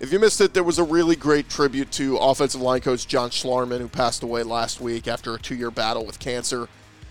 if 0.00 0.10
you 0.10 0.18
missed 0.18 0.40
it, 0.40 0.54
there 0.54 0.64
was 0.64 0.78
a 0.78 0.82
really 0.82 1.14
great 1.14 1.50
tribute 1.50 1.92
to 1.92 2.16
offensive 2.16 2.62
line 2.62 2.80
coach 2.80 3.06
John 3.06 3.28
Schlarman, 3.28 3.80
who 3.80 3.88
passed 3.88 4.22
away 4.22 4.44
last 4.44 4.80
week 4.80 5.08
after 5.08 5.34
a 5.34 5.38
two-year 5.38 5.70
battle 5.70 6.06
with 6.06 6.18
cancer. 6.18 6.68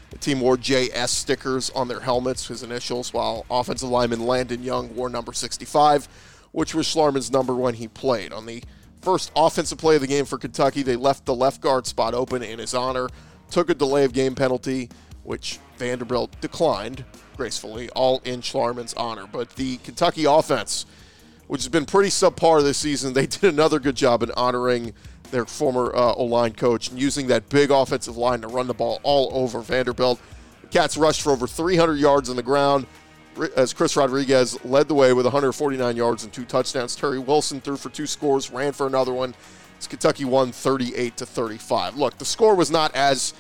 The 0.10 0.18
team 0.18 0.42
wore 0.42 0.58
JS 0.58 1.10
stickers 1.10 1.70
on 1.70 1.88
their 1.88 2.00
helmets, 2.00 2.48
his 2.48 2.64
initials, 2.64 3.14
while 3.14 3.46
offensive 3.52 3.90
lineman 3.90 4.26
Landon 4.26 4.64
Young 4.64 4.96
wore 4.96 5.08
number 5.08 5.34
65, 5.34 6.08
which 6.52 6.74
was 6.74 6.88
Schlarman's 6.88 7.32
number 7.32 7.54
when 7.54 7.76
he 7.76 7.88
played. 7.88 8.34
On 8.34 8.48
the 8.48 8.64
first 9.04 9.32
offensive 9.36 9.78
play 9.78 9.96
of 9.96 10.02
the 10.02 10.08
game 10.08 10.26
for 10.26 10.40
Kentucky, 10.40 10.82
they 10.82 10.96
left 10.96 11.28
the 11.28 11.36
left 11.36 11.62
guard 11.62 11.86
spot 11.86 12.16
open 12.16 12.42
in 12.42 12.58
his 12.58 12.74
honor, 12.74 13.08
took 13.52 13.70
a 13.70 13.76
delay 13.76 14.04
of 14.04 14.14
game 14.14 14.34
penalty, 14.34 14.90
which 15.24 15.60
Vanderbilt 15.78 16.40
declined 16.42 17.06
gracefully, 17.38 17.90
all 17.90 18.22
in 18.24 18.42
Schlarman's 18.42 18.94
honor. 18.94 19.26
But 19.32 19.56
the 19.56 19.78
Kentucky 19.78 20.26
offense, 20.26 20.86
which 21.48 21.62
has 21.62 21.70
been 21.70 21.86
pretty 21.86 22.10
subpar 22.10 22.62
this 22.62 22.78
season, 22.78 23.14
they 23.14 23.26
did 23.28 23.44
another 23.46 23.80
good 23.80 23.96
job 23.96 24.24
in 24.24 24.32
honoring 24.32 24.94
their 25.32 25.46
former 25.46 25.96
uh, 25.96 26.14
O 26.14 26.26
line 26.26 26.54
coach 26.54 26.90
and 26.90 27.00
using 27.00 27.28
that 27.28 27.50
big 27.50 27.72
offensive 27.72 28.18
line 28.18 28.42
to 28.42 28.48
run 28.48 28.68
the 28.68 28.74
ball 28.74 29.00
all 29.04 29.30
over 29.34 29.62
Vanderbilt. 29.62 30.20
The 30.62 30.68
Cats 30.68 30.98
rushed 30.98 31.22
for 31.22 31.32
over 31.32 31.48
300 31.48 31.96
yards 31.96 32.30
on 32.30 32.36
the 32.36 32.44
ground 32.44 32.86
as 33.56 33.74
Chris 33.74 33.96
Rodriguez 33.96 34.64
led 34.66 34.88
the 34.88 34.94
way 34.94 35.14
with 35.14 35.26
149 35.26 35.96
yards 35.96 36.24
and 36.24 36.34
two 36.34 36.46
touchdowns. 36.46 36.96
Terry 36.96 37.20
Wilson 37.20 37.62
threw 37.62 37.78
for 37.78 37.90
two 37.90 38.06
scores, 38.06 38.52
ran 38.52 38.74
for 38.74 38.88
another 38.88 39.14
one. 39.14 39.34
As 39.80 39.88
Kentucky 39.88 40.26
won 40.26 40.52
38 40.52 41.18
to 41.18 41.26
35. 41.26 41.98
Look, 41.98 42.18
the 42.18 42.26
score 42.26 42.56
was 42.56 42.70
not 42.70 42.94
as 42.96 43.34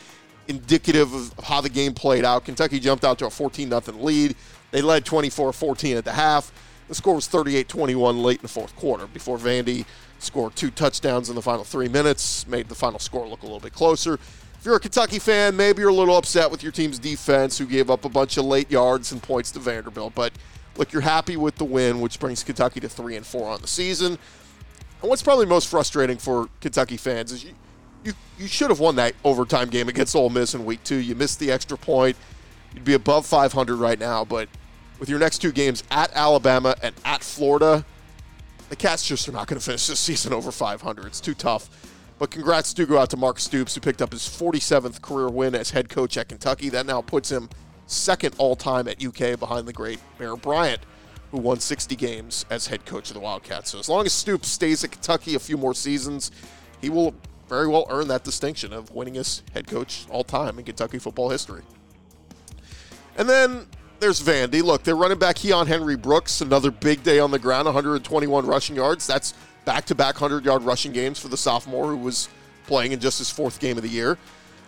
indicative 0.51 1.13
of 1.13 1.33
how 1.43 1.61
the 1.61 1.69
game 1.69 1.93
played 1.93 2.23
out. 2.23 2.45
Kentucky 2.45 2.79
jumped 2.79 3.03
out 3.03 3.17
to 3.19 3.25
a 3.25 3.29
14 3.29 3.69
0 3.69 3.81
lead. 3.97 4.35
They 4.71 4.81
led 4.81 5.05
24 5.05 5.51
14 5.53 5.97
at 5.97 6.05
the 6.05 6.11
half. 6.11 6.51
The 6.87 6.95
score 6.95 7.15
was 7.15 7.27
38 7.27 7.67
21 7.67 8.21
late 8.21 8.37
in 8.37 8.41
the 8.43 8.47
fourth 8.47 8.75
quarter 8.75 9.07
before 9.07 9.37
Vandy 9.37 9.85
scored 10.19 10.55
two 10.55 10.69
touchdowns 10.69 11.29
in 11.29 11.35
the 11.35 11.41
final 11.41 11.63
three 11.63 11.87
minutes, 11.87 12.45
made 12.47 12.69
the 12.69 12.75
final 12.75 12.99
score 12.99 13.27
look 13.27 13.41
a 13.41 13.45
little 13.45 13.59
bit 13.59 13.73
closer. 13.73 14.15
If 14.61 14.65
you're 14.65 14.75
a 14.75 14.79
Kentucky 14.79 15.17
fan, 15.17 15.55
maybe 15.57 15.79
you're 15.79 15.89
a 15.89 15.93
little 15.93 16.15
upset 16.15 16.51
with 16.51 16.61
your 16.61 16.71
team's 16.71 16.99
defense, 16.99 17.57
who 17.57 17.65
gave 17.65 17.89
up 17.89 18.05
a 18.05 18.09
bunch 18.09 18.37
of 18.37 18.45
late 18.45 18.69
yards 18.69 19.11
and 19.11 19.23
points 19.23 19.49
to 19.51 19.59
Vanderbilt. 19.59 20.13
But 20.13 20.33
look, 20.77 20.91
you're 20.91 21.01
happy 21.01 21.35
with 21.35 21.55
the 21.55 21.65
win, 21.65 21.99
which 21.99 22.19
brings 22.19 22.43
Kentucky 22.43 22.79
to 22.81 22.89
three 22.89 23.15
and 23.15 23.25
four 23.25 23.49
on 23.49 23.61
the 23.61 23.67
season. 23.67 24.19
And 25.01 25.09
what's 25.09 25.23
probably 25.23 25.47
most 25.47 25.67
frustrating 25.67 26.17
for 26.17 26.47
Kentucky 26.59 26.97
fans 26.97 27.31
is 27.31 27.43
you, 27.43 27.53
you 28.03 28.13
you 28.37 28.47
should 28.47 28.69
have 28.69 28.79
won 28.79 28.95
that 28.95 29.13
overtime 29.23 29.69
game 29.69 29.89
against 29.89 30.15
Ole 30.15 30.29
Miss 30.29 30.53
in 30.53 30.65
week 30.65 30.83
two. 30.83 30.95
You 30.95 31.15
missed 31.15 31.39
the 31.39 31.51
extra 31.51 31.77
point. 31.77 32.15
You'd 32.73 32.85
be 32.85 32.93
above 32.93 33.25
500 33.25 33.75
right 33.75 33.99
now, 33.99 34.23
but 34.25 34.47
with 34.99 35.09
your 35.09 35.19
next 35.19 35.39
two 35.39 35.51
games 35.51 35.83
at 35.91 36.11
Alabama 36.13 36.75
and 36.81 36.95
at 37.03 37.23
Florida, 37.23 37.85
the 38.69 38.75
Cats 38.75 39.05
just 39.05 39.27
are 39.27 39.31
not 39.31 39.47
going 39.47 39.59
to 39.59 39.65
finish 39.65 39.87
this 39.87 39.99
season 39.99 40.31
over 40.31 40.51
500. 40.51 41.05
It's 41.05 41.19
too 41.19 41.33
tough. 41.33 41.69
But 42.19 42.29
congrats 42.29 42.73
do 42.73 42.85
go 42.85 42.99
out 42.99 43.09
to 43.09 43.17
Mark 43.17 43.39
Stoops, 43.39 43.73
who 43.73 43.81
picked 43.81 44.01
up 44.01 44.11
his 44.11 44.21
47th 44.21 45.01
career 45.01 45.27
win 45.27 45.55
as 45.55 45.71
head 45.71 45.89
coach 45.89 46.17
at 46.17 46.29
Kentucky. 46.29 46.69
That 46.69 46.85
now 46.85 47.01
puts 47.01 47.31
him 47.31 47.49
second 47.87 48.35
all 48.37 48.55
time 48.55 48.87
at 48.87 49.03
UK 49.03 49.39
behind 49.39 49.67
the 49.67 49.73
great 49.73 49.99
Bear 50.19 50.35
Bryant, 50.35 50.81
who 51.31 51.39
won 51.39 51.59
60 51.59 51.95
games 51.95 52.45
as 52.51 52.67
head 52.67 52.85
coach 52.85 53.09
of 53.09 53.15
the 53.15 53.19
Wildcats. 53.19 53.71
So 53.71 53.79
as 53.79 53.89
long 53.89 54.05
as 54.05 54.13
Stoops 54.13 54.47
stays 54.47 54.83
at 54.83 54.91
Kentucky 54.91 55.33
a 55.33 55.39
few 55.39 55.57
more 55.57 55.73
seasons, 55.73 56.31
he 56.79 56.89
will 56.89 57.15
very 57.51 57.67
well 57.67 57.85
earned 57.89 58.09
that 58.09 58.23
distinction 58.23 58.71
of 58.71 58.93
winningest 58.93 59.41
head 59.53 59.67
coach 59.67 60.05
all 60.09 60.23
time 60.23 60.57
in 60.57 60.63
Kentucky 60.63 60.97
football 60.97 61.29
history. 61.29 61.61
And 63.17 63.27
then 63.27 63.67
there's 63.99 64.21
Vandy. 64.21 64.63
Look, 64.63 64.83
they're 64.83 64.95
running 64.95 65.19
back 65.19 65.35
Keyon 65.35 65.67
Henry 65.67 65.97
Brooks, 65.97 66.39
another 66.39 66.71
big 66.71 67.03
day 67.03 67.19
on 67.19 67.29
the 67.29 67.37
ground, 67.37 67.65
121 67.65 68.45
rushing 68.45 68.77
yards. 68.77 69.05
That's 69.05 69.33
back 69.65 69.83
to 69.87 69.95
back 69.95 70.21
100 70.21 70.45
yard 70.45 70.63
rushing 70.63 70.93
games 70.93 71.19
for 71.19 71.27
the 71.27 71.35
sophomore 71.35 71.87
who 71.87 71.97
was 71.97 72.29
playing 72.67 72.93
in 72.93 73.01
just 73.01 73.17
his 73.17 73.29
fourth 73.29 73.59
game 73.59 73.75
of 73.75 73.83
the 73.83 73.89
year. 73.89 74.17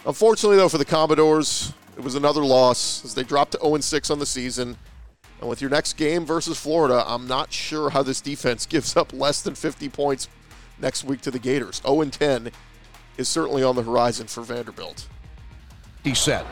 Unfortunately, 0.06 0.58
though, 0.58 0.68
for 0.68 0.78
the 0.78 0.84
Commodores, 0.84 1.72
it 1.96 2.04
was 2.04 2.16
another 2.16 2.44
loss 2.44 3.06
as 3.06 3.16
they 3.16 3.24
dropped 3.24 3.54
to 3.54 3.60
0 3.60 3.78
6 3.78 4.10
on 4.10 4.20
the 4.20 4.26
season. 4.26 4.76
And 5.40 5.50
with 5.50 5.62
your 5.62 5.70
next 5.70 5.94
game 5.94 6.26
versus 6.26 6.60
Florida, 6.60 7.02
I'm 7.08 7.30
not 7.30 7.54
sure 7.54 7.92
how 7.92 8.04
this 8.04 8.20
defense 8.20 8.66
gives 8.66 8.98
up 8.98 9.14
less 9.14 9.42
than 9.42 9.56
50 9.56 9.88
points 9.88 10.28
next 10.82 11.06
week 11.06 11.22
to 11.22 11.32
the 11.32 11.40
Gators. 11.40 11.82
0 11.86 12.04
10 12.04 12.52
is 13.18 13.30
certainly 13.30 13.64
on 13.64 13.76
the 13.76 13.84
horizon 13.84 14.28
for 14.28 14.42
Vanderbilt. 14.42 15.08
He 16.04 16.14
set. 16.14 16.46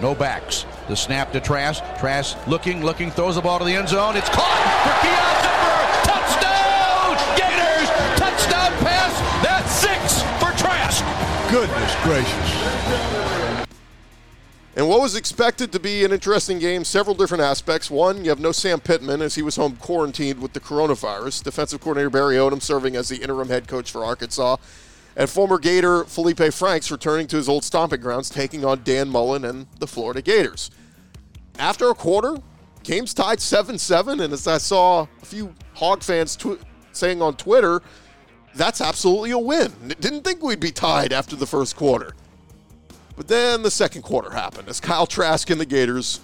No 0.00 0.14
backs. 0.14 0.66
The 0.88 0.96
snap 0.96 1.32
to 1.32 1.40
Trask. 1.40 1.82
Trask 1.98 2.36
looking, 2.46 2.84
looking, 2.84 3.10
throws 3.10 3.36
the 3.36 3.40
ball 3.40 3.58
to 3.58 3.64
the 3.64 3.74
end 3.74 3.88
zone. 3.88 4.16
It's 4.16 4.28
caught 4.28 4.58
for 4.82 4.94
Keon 5.02 5.34
Zipperer. 5.44 5.84
Touchdown! 6.04 7.16
Gators! 7.36 7.88
Touchdown 8.18 8.72
pass. 8.84 9.14
That's 9.44 9.72
six 9.72 10.22
for 10.42 10.50
Trask. 10.58 11.04
Goodness 11.50 11.94
gracious. 12.02 12.64
And 14.76 14.88
what 14.88 15.00
was 15.00 15.14
expected 15.14 15.70
to 15.70 15.78
be 15.78 16.04
an 16.04 16.10
interesting 16.10 16.58
game, 16.58 16.82
several 16.82 17.14
different 17.14 17.44
aspects. 17.44 17.88
One, 17.88 18.24
you 18.24 18.30
have 18.30 18.40
no 18.40 18.50
Sam 18.50 18.80
Pittman 18.80 19.22
as 19.22 19.36
he 19.36 19.42
was 19.42 19.54
home 19.54 19.76
quarantined 19.76 20.42
with 20.42 20.52
the 20.52 20.58
coronavirus. 20.58 21.44
Defensive 21.44 21.80
coordinator 21.80 22.10
Barry 22.10 22.34
Odom 22.34 22.60
serving 22.60 22.96
as 22.96 23.08
the 23.08 23.18
interim 23.18 23.48
head 23.48 23.68
coach 23.68 23.92
for 23.92 24.04
Arkansas. 24.04 24.56
And 25.16 25.30
former 25.30 25.58
Gator 25.58 26.04
Felipe 26.04 26.52
Franks 26.52 26.90
returning 26.90 27.26
to 27.28 27.36
his 27.36 27.48
old 27.48 27.64
stomping 27.64 28.00
grounds, 28.00 28.28
taking 28.28 28.64
on 28.64 28.82
Dan 28.82 29.08
Mullen 29.08 29.44
and 29.44 29.66
the 29.78 29.86
Florida 29.86 30.20
Gators. 30.20 30.70
After 31.58 31.88
a 31.88 31.94
quarter, 31.94 32.36
game's 32.82 33.14
tied 33.14 33.40
7 33.40 33.78
7. 33.78 34.20
And 34.20 34.32
as 34.32 34.46
I 34.48 34.58
saw 34.58 35.06
a 35.22 35.24
few 35.24 35.54
Hog 35.74 36.02
fans 36.02 36.36
tw- 36.36 36.60
saying 36.92 37.22
on 37.22 37.36
Twitter, 37.36 37.80
that's 38.54 38.80
absolutely 38.80 39.30
a 39.30 39.38
win. 39.38 39.72
Didn't 40.00 40.22
think 40.22 40.42
we'd 40.42 40.60
be 40.60 40.70
tied 40.70 41.12
after 41.12 41.36
the 41.36 41.46
first 41.46 41.76
quarter. 41.76 42.14
But 43.16 43.28
then 43.28 43.62
the 43.62 43.70
second 43.70 44.02
quarter 44.02 44.30
happened 44.30 44.68
as 44.68 44.80
Kyle 44.80 45.06
Trask 45.06 45.48
and 45.50 45.60
the 45.60 45.66
Gators. 45.66 46.20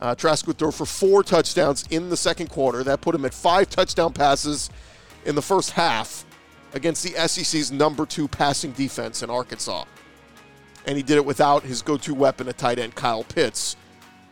Uh, 0.00 0.16
Trask 0.16 0.46
would 0.48 0.58
throw 0.58 0.72
for 0.72 0.84
four 0.84 1.22
touchdowns 1.22 1.84
in 1.90 2.10
the 2.10 2.16
second 2.16 2.50
quarter. 2.50 2.82
That 2.82 3.00
put 3.00 3.14
him 3.14 3.24
at 3.24 3.32
five 3.32 3.70
touchdown 3.70 4.12
passes 4.12 4.68
in 5.24 5.36
the 5.36 5.42
first 5.42 5.70
half 5.70 6.24
against 6.74 7.02
the 7.02 7.28
SEC's 7.28 7.70
number 7.70 8.06
two 8.06 8.28
passing 8.28 8.72
defense 8.72 9.22
in 9.22 9.30
Arkansas. 9.30 9.84
And 10.86 10.96
he 10.96 11.02
did 11.02 11.16
it 11.16 11.24
without 11.24 11.62
his 11.62 11.82
go 11.82 11.96
to 11.98 12.14
weapon 12.14 12.48
at 12.48 12.58
tight 12.58 12.78
end, 12.78 12.94
Kyle 12.94 13.24
Pitts, 13.24 13.76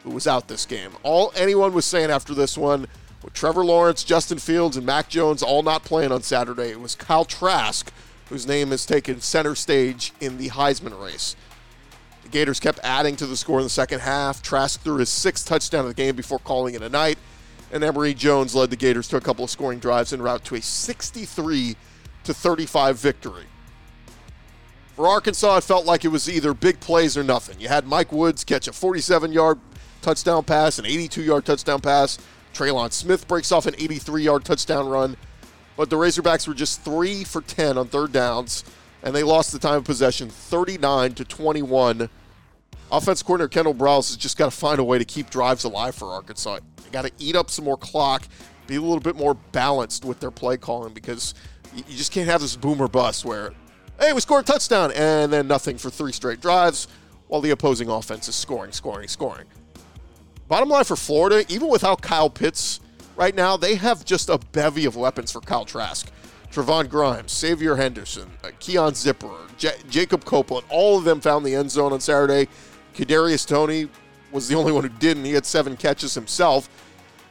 who 0.03 0.11
was 0.11 0.27
out 0.27 0.49
this 0.49 0.67
game. 0.67 0.93
All 1.03 1.33
anyone 1.37 1.73
was 1.73 1.85
saying 1.85 2.11
after 2.11 2.35
this 2.35 2.59
one, 2.59 2.87
with 3.23 3.35
Trevor 3.35 3.65
Lawrence, 3.65 4.03
Justin 4.03 4.39
Fields, 4.39 4.77
and 4.77 4.87
Mac 4.87 5.09
Jones 5.09 5.43
all 5.43 5.63
not 5.63 5.85
playing 5.85 6.11
on 6.11 6.23
Saturday, 6.23 6.71
it 6.71 6.81
was 6.81 6.95
Kyle 6.95 7.25
Trask, 7.25 7.93
whose 8.29 8.47
name 8.47 8.71
has 8.71 8.87
taken 8.87 9.21
center 9.21 9.55
stage 9.55 10.13
in 10.21 10.39
the 10.39 10.49
Heisman 10.49 11.01
race. 11.01 11.37
The 12.23 12.31
Gators 12.31 12.61
kept 12.61 12.79
adding 12.83 13.17
to 13.17 13.27
the 13.27 13.37
score 13.37 13.59
in 13.59 13.65
the 13.65 13.71
second 13.71 14.01
half. 14.01 14.43
Trask 14.43 14.81
threw 14.81 14.97
his 14.97 15.11
sixth 15.11 15.47
touchdown 15.47 15.81
of 15.81 15.89
the 15.89 15.95
game 15.95 16.17
before 16.17 16.39
calling 16.39 16.75
it 16.75 16.83
a 16.83 16.89
night. 16.89 17.19
And 17.73 17.85
Emory 17.85 18.15
Jones 18.15 18.55
led 18.55 18.71
the 18.71 18.77
Gators 18.77 19.09
to 19.09 19.17
a 19.17 19.21
couple 19.21 19.45
of 19.45 19.51
scoring 19.51 19.79
drives 19.79 20.13
en 20.13 20.23
route 20.23 20.45
to 20.47 20.57
a 20.57 20.63
63 20.63 21.77
to 22.25 22.35
35 22.35 22.99
victory. 22.99 23.45
For 24.95 25.09
Arkansas, 25.09 25.59
it 25.59 25.65
felt 25.65 25.87
like 25.87 26.05
it 26.05 26.09
was 26.09 26.29
either 26.29 26.53
big 26.53 26.79
plays 26.81 27.17
or 27.17 27.25
nothing. 27.25 27.59
You 27.59 27.69
had 27.69 27.87
Mike 27.87 28.13
Woods 28.13 28.45
catch 28.45 28.69
a 28.69 28.73
47 28.73 29.33
yard 29.33 29.59
touchdown 30.03 30.45
pass, 30.45 30.79
an 30.79 30.87
82 30.87 31.23
yard 31.23 31.47
touchdown 31.47 31.81
pass. 31.81 32.19
Trelon 32.53 32.93
Smith 32.93 33.27
breaks 33.29 33.53
off 33.53 33.67
an 33.67 33.75
83 33.79 34.23
yard 34.25 34.45
touchdown 34.45 34.89
run. 34.89 35.17
But 35.77 35.89
the 35.89 35.97
Razorbacks 35.97 36.47
were 36.47 36.55
just 36.55 36.83
3 36.83 37.25
for 37.25 37.41
10 37.41 37.79
on 37.79 37.89
third 37.89 38.13
downs, 38.13 38.65
and 39.03 39.15
they 39.15 39.23
lost 39.23 39.53
the 39.53 39.59
time 39.59 39.77
of 39.77 39.85
possession 39.85 40.29
39 40.29 41.15
to 41.15 41.25
21. 41.25 42.11
Offense 42.93 43.23
coordinator 43.23 43.49
Kendall 43.49 43.75
Briles 43.75 44.09
has 44.09 44.17
just 44.17 44.37
got 44.37 44.47
to 44.47 44.51
find 44.51 44.79
a 44.79 44.85
way 44.85 44.99
to 44.99 45.05
keep 45.05 45.31
drives 45.31 45.65
alive 45.65 45.95
for 45.95 46.09
Arkansas. 46.09 46.59
They 46.85 46.91
got 46.91 47.07
to 47.07 47.13
eat 47.19 47.37
up 47.37 47.49
some 47.49 47.65
more 47.65 47.79
clock, 47.79 48.25
be 48.67 48.77
a 48.77 48.83
little 48.83 49.01
bit 49.01 49.17
more 49.17 49.35
balanced 49.35 50.05
with 50.05 50.21
their 50.21 50.31
play 50.31 50.59
calling 50.59 50.93
because 50.93 51.35
you 51.75 51.97
just 51.97 52.13
can't 52.13 52.29
have 52.29 52.41
this 52.41 52.57
boomer 52.57 52.89
bust 52.89 53.25
where, 53.25 53.53
hey, 53.99 54.13
we 54.13 54.21
scored 54.21 54.45
a 54.45 54.47
touchdown 54.47 54.93
and 54.95 55.33
then 55.33 55.47
nothing 55.47 55.79
for 55.79 55.91
three 55.91 56.13
straight 56.13 56.41
drives 56.41 56.89
while 57.29 57.41
the 57.41 57.51
opposing 57.51 57.89
offense 57.89 58.29
is 58.29 58.35
scoring, 58.35 58.73
scoring, 58.73 59.09
scoring. 59.09 59.47
Bottom 60.49 60.69
line 60.69 60.85
for 60.85 60.97
Florida, 60.97 61.45
even 61.49 61.69
without 61.69 62.03
Kyle 62.03 62.29
Pitts 62.29 62.81
right 63.17 63.35
now, 63.35 63.57
they 63.57 63.77
have 63.77 64.05
just 64.05 64.29
a 64.29 64.39
bevy 64.53 64.85
of 64.85 64.97
weapons 64.97 65.31
for 65.31 65.41
Kyle 65.41 65.65
Trask. 65.65 66.11
Trevon 66.51 66.89
Grimes, 66.89 67.33
Xzavier 67.33 67.77
Henderson, 67.77 68.29
uh, 68.43 68.51
Keon 68.59 68.93
Zipperer, 68.93 69.57
J- 69.57 69.77
Jacob 69.89 70.25
Copeland, 70.25 70.67
all 70.69 70.99
of 70.99 71.05
them 71.05 71.21
found 71.21 71.47
the 71.47 71.55
end 71.55 71.71
zone 71.71 71.93
on 71.93 72.01
Saturday. 72.01 72.49
Kadarius 72.97 73.47
Toney 73.47 73.89
was 74.33 74.49
the 74.49 74.57
only 74.57 74.73
one 74.73 74.83
who 74.83 74.89
didn't. 74.99 75.25
He 75.25 75.33
had 75.33 75.47
seven 75.47 75.77
catches 75.77 76.13
himself. 76.15 76.69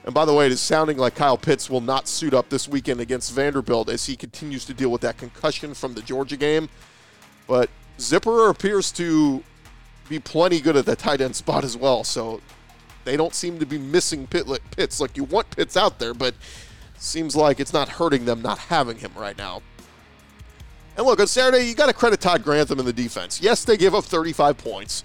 And 0.09 0.13
by 0.15 0.25
the 0.25 0.33
way, 0.33 0.47
it 0.47 0.51
is 0.51 0.59
sounding 0.59 0.97
like 0.97 1.13
Kyle 1.13 1.37
Pitts 1.37 1.69
will 1.69 1.81
not 1.81 2.07
suit 2.07 2.33
up 2.33 2.49
this 2.49 2.67
weekend 2.67 2.99
against 2.99 3.31
Vanderbilt 3.31 3.89
as 3.89 4.07
he 4.07 4.15
continues 4.15 4.65
to 4.65 4.73
deal 4.73 4.89
with 4.89 5.01
that 5.01 5.19
concussion 5.19 5.75
from 5.75 5.93
the 5.93 6.01
Georgia 6.01 6.35
game. 6.35 6.67
But 7.45 7.69
Zipperer 7.99 8.49
appears 8.49 8.91
to 8.93 9.43
be 10.09 10.17
plenty 10.17 10.61
good 10.61 10.75
at 10.75 10.87
the 10.87 10.95
tight 10.95 11.21
end 11.21 11.35
spot 11.35 11.63
as 11.63 11.77
well. 11.77 12.03
So 12.03 12.41
they 13.05 13.17
don't 13.17 13.35
seem 13.35 13.59
to 13.59 13.67
be 13.67 13.77
missing 13.77 14.25
Pitts 14.25 14.99
like 14.99 15.15
you 15.15 15.25
want 15.25 15.51
Pitts 15.51 15.77
out 15.77 15.99
there, 15.99 16.15
but 16.15 16.33
seems 16.97 17.35
like 17.35 17.59
it's 17.59 17.71
not 17.71 17.87
hurting 17.87 18.25
them 18.25 18.41
not 18.41 18.57
having 18.57 18.97
him 18.97 19.11
right 19.15 19.37
now. 19.37 19.61
And 20.97 21.05
look, 21.05 21.19
on 21.19 21.27
Saturday, 21.27 21.67
you 21.67 21.75
got 21.75 21.85
to 21.85 21.93
credit 21.93 22.19
Todd 22.19 22.43
Grantham 22.43 22.79
in 22.79 22.85
the 22.85 22.93
defense. 22.93 23.43
Yes, 23.43 23.63
they 23.63 23.77
gave 23.77 23.93
up 23.93 24.05
35 24.05 24.57
points, 24.57 25.03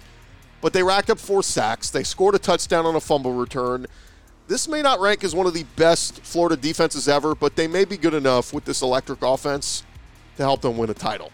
but 0.61 0.73
they 0.73 0.81
racked 0.81 1.11
up 1.11 1.19
four 1.19 1.43
sacks. 1.43 1.91
They 1.91 2.01
scored 2.01 2.33
a 2.33 2.39
touchdown 2.39 2.87
on 2.87 2.95
a 2.95 2.99
fumble 2.99 3.33
return. 3.33 3.85
This 4.47 4.67
may 4.67 4.83
not 4.83 4.99
rank 4.99 5.23
as 5.23 5.33
one 5.33 5.47
of 5.47 5.55
the 5.55 5.65
best 5.75 6.21
Florida 6.21 6.55
defenses 6.55 7.07
ever, 7.07 7.33
but 7.33 7.55
they 7.55 7.67
may 7.67 7.83
be 7.83 7.97
good 7.97 8.13
enough 8.13 8.53
with 8.53 8.63
this 8.63 8.83
electric 8.83 9.23
offense 9.23 9.83
to 10.37 10.43
help 10.43 10.61
them 10.61 10.77
win 10.77 10.89
a 10.91 10.93
title. 10.93 11.31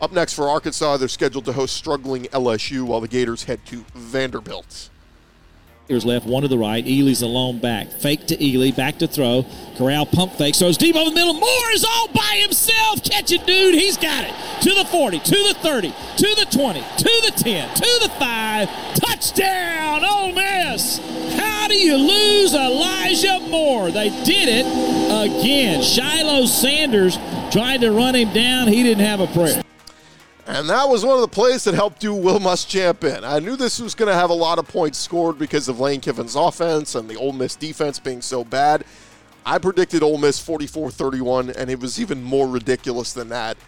Up 0.00 0.12
next 0.12 0.34
for 0.34 0.48
Arkansas, 0.48 0.96
they're 0.96 1.08
scheduled 1.08 1.44
to 1.46 1.52
host 1.52 1.76
struggling 1.76 2.24
LSU 2.26 2.84
while 2.84 3.00
the 3.00 3.08
Gators 3.08 3.44
head 3.44 3.66
to 3.66 3.84
Vanderbilt. 3.94 4.90
Left, 5.90 6.24
one 6.24 6.42
to 6.42 6.48
the 6.48 6.56
right. 6.56 6.84
Ealy's 6.84 7.20
alone 7.20 7.58
back. 7.58 7.88
Fake 7.88 8.24
to 8.28 8.42
Ely, 8.42 8.70
back 8.70 8.98
to 8.98 9.08
throw. 9.08 9.44
Corral 9.76 10.06
pump 10.06 10.32
fake, 10.34 10.54
throws 10.54 10.78
deep 10.78 10.94
over 10.94 11.10
the 11.10 11.14
middle. 11.14 11.34
Moore 11.34 11.70
is 11.72 11.84
all 11.84 12.06
by 12.08 12.38
himself. 12.40 13.02
Catch 13.02 13.32
it, 13.32 13.44
dude. 13.44 13.74
He's 13.74 13.96
got 13.96 14.24
it. 14.24 14.32
To 14.62 14.72
the 14.72 14.84
40, 14.84 15.18
to 15.18 15.30
the 15.30 15.54
30, 15.54 15.88
to 15.90 16.34
the 16.36 16.46
20, 16.48 16.80
to 16.80 17.22
the 17.26 17.32
10, 17.36 17.74
to 17.74 17.98
the 18.02 18.08
5. 18.08 18.68
Touchdown, 18.94 20.04
Ole 20.04 20.32
Miss. 20.32 20.98
How 21.36 21.66
do 21.66 21.74
you 21.74 21.96
lose 21.96 22.54
Elijah 22.54 23.40
Moore? 23.48 23.90
They 23.90 24.10
did 24.24 24.48
it 24.48 24.66
again. 24.66 25.80
Shilo 25.80 26.46
Sanders 26.46 27.18
tried 27.50 27.80
to 27.80 27.90
run 27.90 28.14
him 28.14 28.32
down. 28.32 28.68
He 28.68 28.84
didn't 28.84 29.04
have 29.04 29.18
a 29.18 29.26
prayer. 29.26 29.60
And 30.52 30.68
that 30.68 30.88
was 30.88 31.04
one 31.04 31.14
of 31.14 31.20
the 31.20 31.28
plays 31.28 31.62
that 31.62 31.74
helped 31.74 32.00
do 32.00 32.12
Will 32.12 32.40
Muschamp 32.40 33.04
in. 33.04 33.22
I 33.22 33.38
knew 33.38 33.54
this 33.54 33.78
was 33.78 33.94
going 33.94 34.08
to 34.08 34.18
have 34.18 34.30
a 34.30 34.34
lot 34.34 34.58
of 34.58 34.66
points 34.66 34.98
scored 34.98 35.38
because 35.38 35.68
of 35.68 35.78
Lane 35.78 36.00
Kiffin's 36.00 36.34
offense 36.34 36.96
and 36.96 37.08
the 37.08 37.14
Ole 37.14 37.32
Miss 37.32 37.54
defense 37.54 38.00
being 38.00 38.20
so 38.20 38.42
bad. 38.42 38.84
I 39.46 39.58
predicted 39.58 40.02
Ole 40.02 40.18
Miss 40.18 40.44
44-31, 40.44 41.54
and 41.54 41.70
it 41.70 41.78
was 41.78 42.00
even 42.00 42.20
more 42.24 42.48
ridiculous 42.48 43.12
than 43.12 43.28
that, 43.28 43.58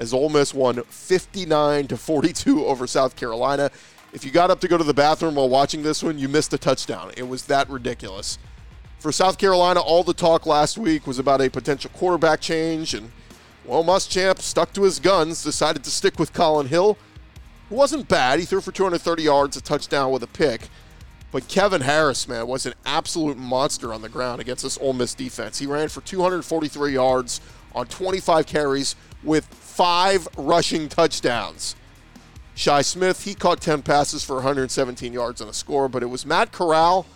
as 0.00 0.12
Ole 0.12 0.30
Miss 0.30 0.52
won 0.52 0.82
59 0.82 1.86
to 1.86 1.96
42 1.96 2.64
over 2.66 2.88
South 2.88 3.14
Carolina. 3.14 3.70
If 4.12 4.24
you 4.24 4.32
got 4.32 4.50
up 4.50 4.58
to 4.62 4.68
go 4.68 4.76
to 4.76 4.84
the 4.84 4.92
bathroom 4.92 5.36
while 5.36 5.48
watching 5.48 5.84
this 5.84 6.02
one, 6.02 6.18
you 6.18 6.28
missed 6.28 6.52
a 6.52 6.58
touchdown. 6.58 7.12
It 7.16 7.28
was 7.28 7.44
that 7.44 7.70
ridiculous. 7.70 8.36
For 8.98 9.12
South 9.12 9.38
Carolina, 9.38 9.78
all 9.80 10.02
the 10.02 10.12
talk 10.12 10.44
last 10.44 10.76
week 10.76 11.06
was 11.06 11.20
about 11.20 11.40
a 11.40 11.48
potential 11.48 11.92
quarterback 11.94 12.40
change 12.40 12.94
and 12.94 13.12
well, 13.64 13.84
Muschamp 13.84 14.40
stuck 14.40 14.72
to 14.72 14.82
his 14.82 14.98
guns, 14.98 15.42
decided 15.42 15.84
to 15.84 15.90
stick 15.90 16.18
with 16.18 16.32
Colin 16.32 16.66
Hill, 16.66 16.98
who 17.68 17.76
wasn't 17.76 18.08
bad. 18.08 18.38
He 18.38 18.44
threw 18.44 18.60
for 18.60 18.72
230 18.72 19.22
yards, 19.22 19.56
a 19.56 19.60
touchdown 19.60 20.10
with 20.10 20.22
a 20.22 20.26
pick. 20.26 20.68
But 21.30 21.48
Kevin 21.48 21.80
Harris, 21.80 22.28
man, 22.28 22.46
was 22.46 22.66
an 22.66 22.74
absolute 22.84 23.38
monster 23.38 23.94
on 23.94 24.02
the 24.02 24.08
ground 24.08 24.40
against 24.40 24.64
this 24.64 24.78
Ole 24.78 24.92
Miss 24.92 25.14
defense. 25.14 25.58
He 25.58 25.66
ran 25.66 25.88
for 25.88 26.02
243 26.02 26.92
yards 26.92 27.40
on 27.74 27.86
25 27.86 28.46
carries 28.46 28.96
with 29.22 29.46
five 29.46 30.28
rushing 30.36 30.88
touchdowns. 30.88 31.74
Shi 32.54 32.82
Smith, 32.82 33.24
he 33.24 33.34
caught 33.34 33.62
10 33.62 33.80
passes 33.82 34.22
for 34.22 34.34
117 34.34 35.12
yards 35.12 35.40
and 35.40 35.48
a 35.48 35.54
score, 35.54 35.88
but 35.88 36.02
it 36.02 36.06
was 36.06 36.26
Matt 36.26 36.52
Corral 36.52 37.06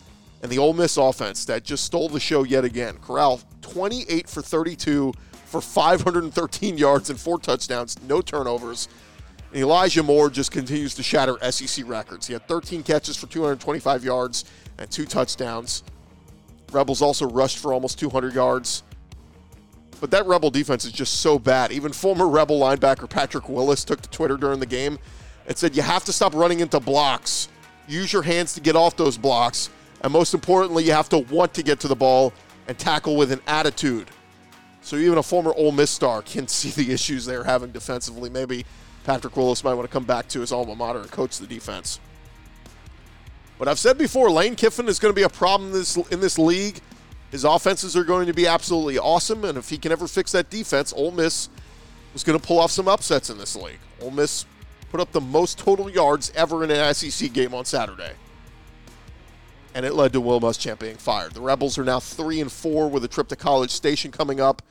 and 0.42 0.50
the 0.50 0.58
Ole 0.58 0.72
Miss 0.72 0.96
offense 0.96 1.44
that 1.44 1.64
just 1.64 1.84
stole 1.84 2.08
the 2.08 2.20
show 2.20 2.42
yet 2.42 2.64
again. 2.64 2.96
Corral, 3.02 3.40
28 3.60 4.28
for 4.30 4.40
32 4.40 5.12
for 5.46 5.60
513 5.60 6.78
yards 6.78 7.10
and 7.10 7.18
four 7.18 7.38
touchdowns, 7.38 7.96
no 8.02 8.20
turnovers. 8.20 8.88
And 9.52 9.62
Elijah 9.62 10.02
Moore 10.02 10.28
just 10.28 10.50
continues 10.50 10.94
to 10.96 11.02
shatter 11.02 11.38
SEC 11.50 11.86
records. 11.88 12.26
He 12.26 12.32
had 12.32 12.46
13 12.48 12.82
catches 12.82 13.16
for 13.16 13.26
225 13.26 14.04
yards 14.04 14.44
and 14.78 14.90
two 14.90 15.06
touchdowns. 15.06 15.82
Rebels 16.72 17.00
also 17.00 17.26
rushed 17.26 17.58
for 17.58 17.72
almost 17.72 17.98
200 17.98 18.34
yards. 18.34 18.82
But 20.00 20.10
that 20.10 20.26
Rebel 20.26 20.50
defense 20.50 20.84
is 20.84 20.92
just 20.92 21.20
so 21.20 21.38
bad. 21.38 21.72
Even 21.72 21.92
former 21.92 22.28
Rebel 22.28 22.60
linebacker 22.60 23.08
Patrick 23.08 23.48
Willis 23.48 23.84
took 23.84 24.02
to 24.02 24.10
Twitter 24.10 24.36
during 24.36 24.60
the 24.60 24.66
game 24.66 24.98
and 25.46 25.56
said, 25.56 25.74
You 25.74 25.82
have 25.82 26.04
to 26.04 26.12
stop 26.12 26.34
running 26.34 26.60
into 26.60 26.80
blocks 26.80 27.48
use 27.88 28.12
your 28.12 28.22
hands 28.22 28.54
to 28.54 28.60
get 28.60 28.76
off 28.76 28.96
those 28.96 29.16
blocks, 29.16 29.70
and 30.02 30.12
most 30.12 30.34
importantly, 30.34 30.84
you 30.84 30.92
have 30.92 31.08
to 31.10 31.18
want 31.18 31.54
to 31.54 31.62
get 31.62 31.80
to 31.80 31.88
the 31.88 31.96
ball 31.96 32.32
and 32.68 32.78
tackle 32.78 33.16
with 33.16 33.32
an 33.32 33.40
attitude. 33.46 34.08
So 34.86 34.94
even 34.94 35.18
a 35.18 35.22
former 35.24 35.52
Ole 35.56 35.72
Miss 35.72 35.90
star 35.90 36.22
can 36.22 36.46
see 36.48 36.70
the 36.70 36.92
issues 36.92 37.26
they're 37.26 37.42
having 37.42 37.72
defensively. 37.72 38.30
Maybe 38.30 38.64
Patrick 39.02 39.36
Willis 39.36 39.64
might 39.64 39.74
want 39.74 39.88
to 39.88 39.92
come 39.92 40.04
back 40.04 40.28
to 40.28 40.40
his 40.40 40.52
alma 40.52 40.76
mater 40.76 41.00
and 41.00 41.10
coach 41.10 41.38
the 41.38 41.46
defense. 41.48 41.98
But 43.58 43.66
I've 43.66 43.80
said 43.80 43.98
before, 43.98 44.30
Lane 44.30 44.54
Kiffin 44.54 44.86
is 44.86 45.00
going 45.00 45.12
to 45.12 45.16
be 45.16 45.24
a 45.24 45.28
problem 45.28 45.70
in 45.70 45.72
this, 45.72 45.96
in 45.96 46.20
this 46.20 46.38
league. 46.38 46.80
His 47.32 47.42
offenses 47.42 47.96
are 47.96 48.04
going 48.04 48.28
to 48.28 48.32
be 48.32 48.46
absolutely 48.46 48.96
awesome, 48.96 49.44
and 49.44 49.58
if 49.58 49.68
he 49.70 49.76
can 49.76 49.90
ever 49.90 50.06
fix 50.06 50.30
that 50.32 50.50
defense, 50.50 50.92
Ole 50.92 51.10
Miss 51.10 51.48
was 52.12 52.22
going 52.22 52.38
to 52.38 52.46
pull 52.46 52.60
off 52.60 52.70
some 52.70 52.86
upsets 52.86 53.28
in 53.28 53.38
this 53.38 53.56
league. 53.56 53.80
Ole 54.00 54.12
Miss 54.12 54.46
put 54.92 55.00
up 55.00 55.10
the 55.10 55.20
most 55.20 55.58
total 55.58 55.90
yards 55.90 56.30
ever 56.36 56.62
in 56.62 56.70
an 56.70 56.94
SEC 56.94 57.32
game 57.32 57.54
on 57.54 57.64
Saturday. 57.64 58.12
And 59.74 59.84
it 59.84 59.94
led 59.94 60.12
to 60.12 60.20
Will 60.20 60.40
Muschamp 60.40 60.78
being 60.78 60.96
fired. 60.96 61.32
The 61.32 61.40
Rebels 61.40 61.76
are 61.76 61.84
now 61.84 61.98
3 61.98 62.40
and 62.40 62.52
4 62.52 62.88
with 62.88 63.02
a 63.02 63.08
trip 63.08 63.26
to 63.28 63.36
College 63.36 63.70
Station 63.70 64.12
coming 64.12 64.40
up. 64.40 64.62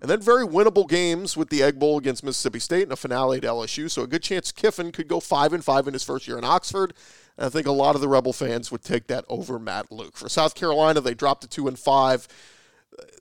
And 0.00 0.08
then 0.08 0.20
very 0.20 0.46
winnable 0.46 0.88
games 0.88 1.36
with 1.36 1.48
the 1.48 1.62
Egg 1.62 1.78
Bowl 1.78 1.98
against 1.98 2.22
Mississippi 2.22 2.60
State 2.60 2.84
and 2.84 2.92
a 2.92 2.96
finale 2.96 3.38
at 3.38 3.42
LSU. 3.42 3.90
So 3.90 4.02
a 4.02 4.06
good 4.06 4.22
chance 4.22 4.52
Kiffin 4.52 4.92
could 4.92 5.08
go 5.08 5.18
5 5.18 5.52
and 5.52 5.64
5 5.64 5.88
in 5.88 5.92
his 5.92 6.04
first 6.04 6.28
year 6.28 6.38
in 6.38 6.44
Oxford. 6.44 6.94
And 7.36 7.46
I 7.46 7.48
think 7.48 7.66
a 7.66 7.72
lot 7.72 7.96
of 7.96 8.00
the 8.00 8.08
Rebel 8.08 8.32
fans 8.32 8.70
would 8.70 8.82
take 8.82 9.08
that 9.08 9.24
over 9.28 9.58
Matt 9.58 9.90
Luke. 9.90 10.16
For 10.16 10.28
South 10.28 10.54
Carolina, 10.54 11.00
they 11.00 11.14
dropped 11.14 11.42
to 11.42 11.48
2 11.48 11.66
and 11.66 11.78
5. 11.78 12.28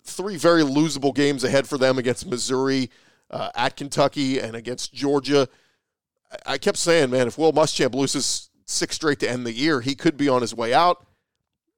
Three 0.03 0.37
very 0.37 0.61
losable 0.61 1.15
games 1.15 1.43
ahead 1.43 1.67
for 1.67 1.77
them 1.77 1.97
against 1.97 2.27
Missouri, 2.27 2.91
uh, 3.31 3.49
at 3.55 3.75
Kentucky, 3.75 4.39
and 4.39 4.55
against 4.55 4.93
Georgia. 4.93 5.47
I 6.45 6.57
kept 6.57 6.77
saying, 6.77 7.09
man, 7.09 7.27
if 7.27 7.37
Will 7.37 7.53
Muschamp 7.53 7.95
loses 7.95 8.49
six 8.65 8.95
straight 8.95 9.19
to 9.19 9.29
end 9.29 9.45
the 9.45 9.53
year, 9.53 9.81
he 9.81 9.95
could 9.95 10.17
be 10.17 10.29
on 10.29 10.41
his 10.41 10.53
way 10.53 10.73
out. 10.73 11.05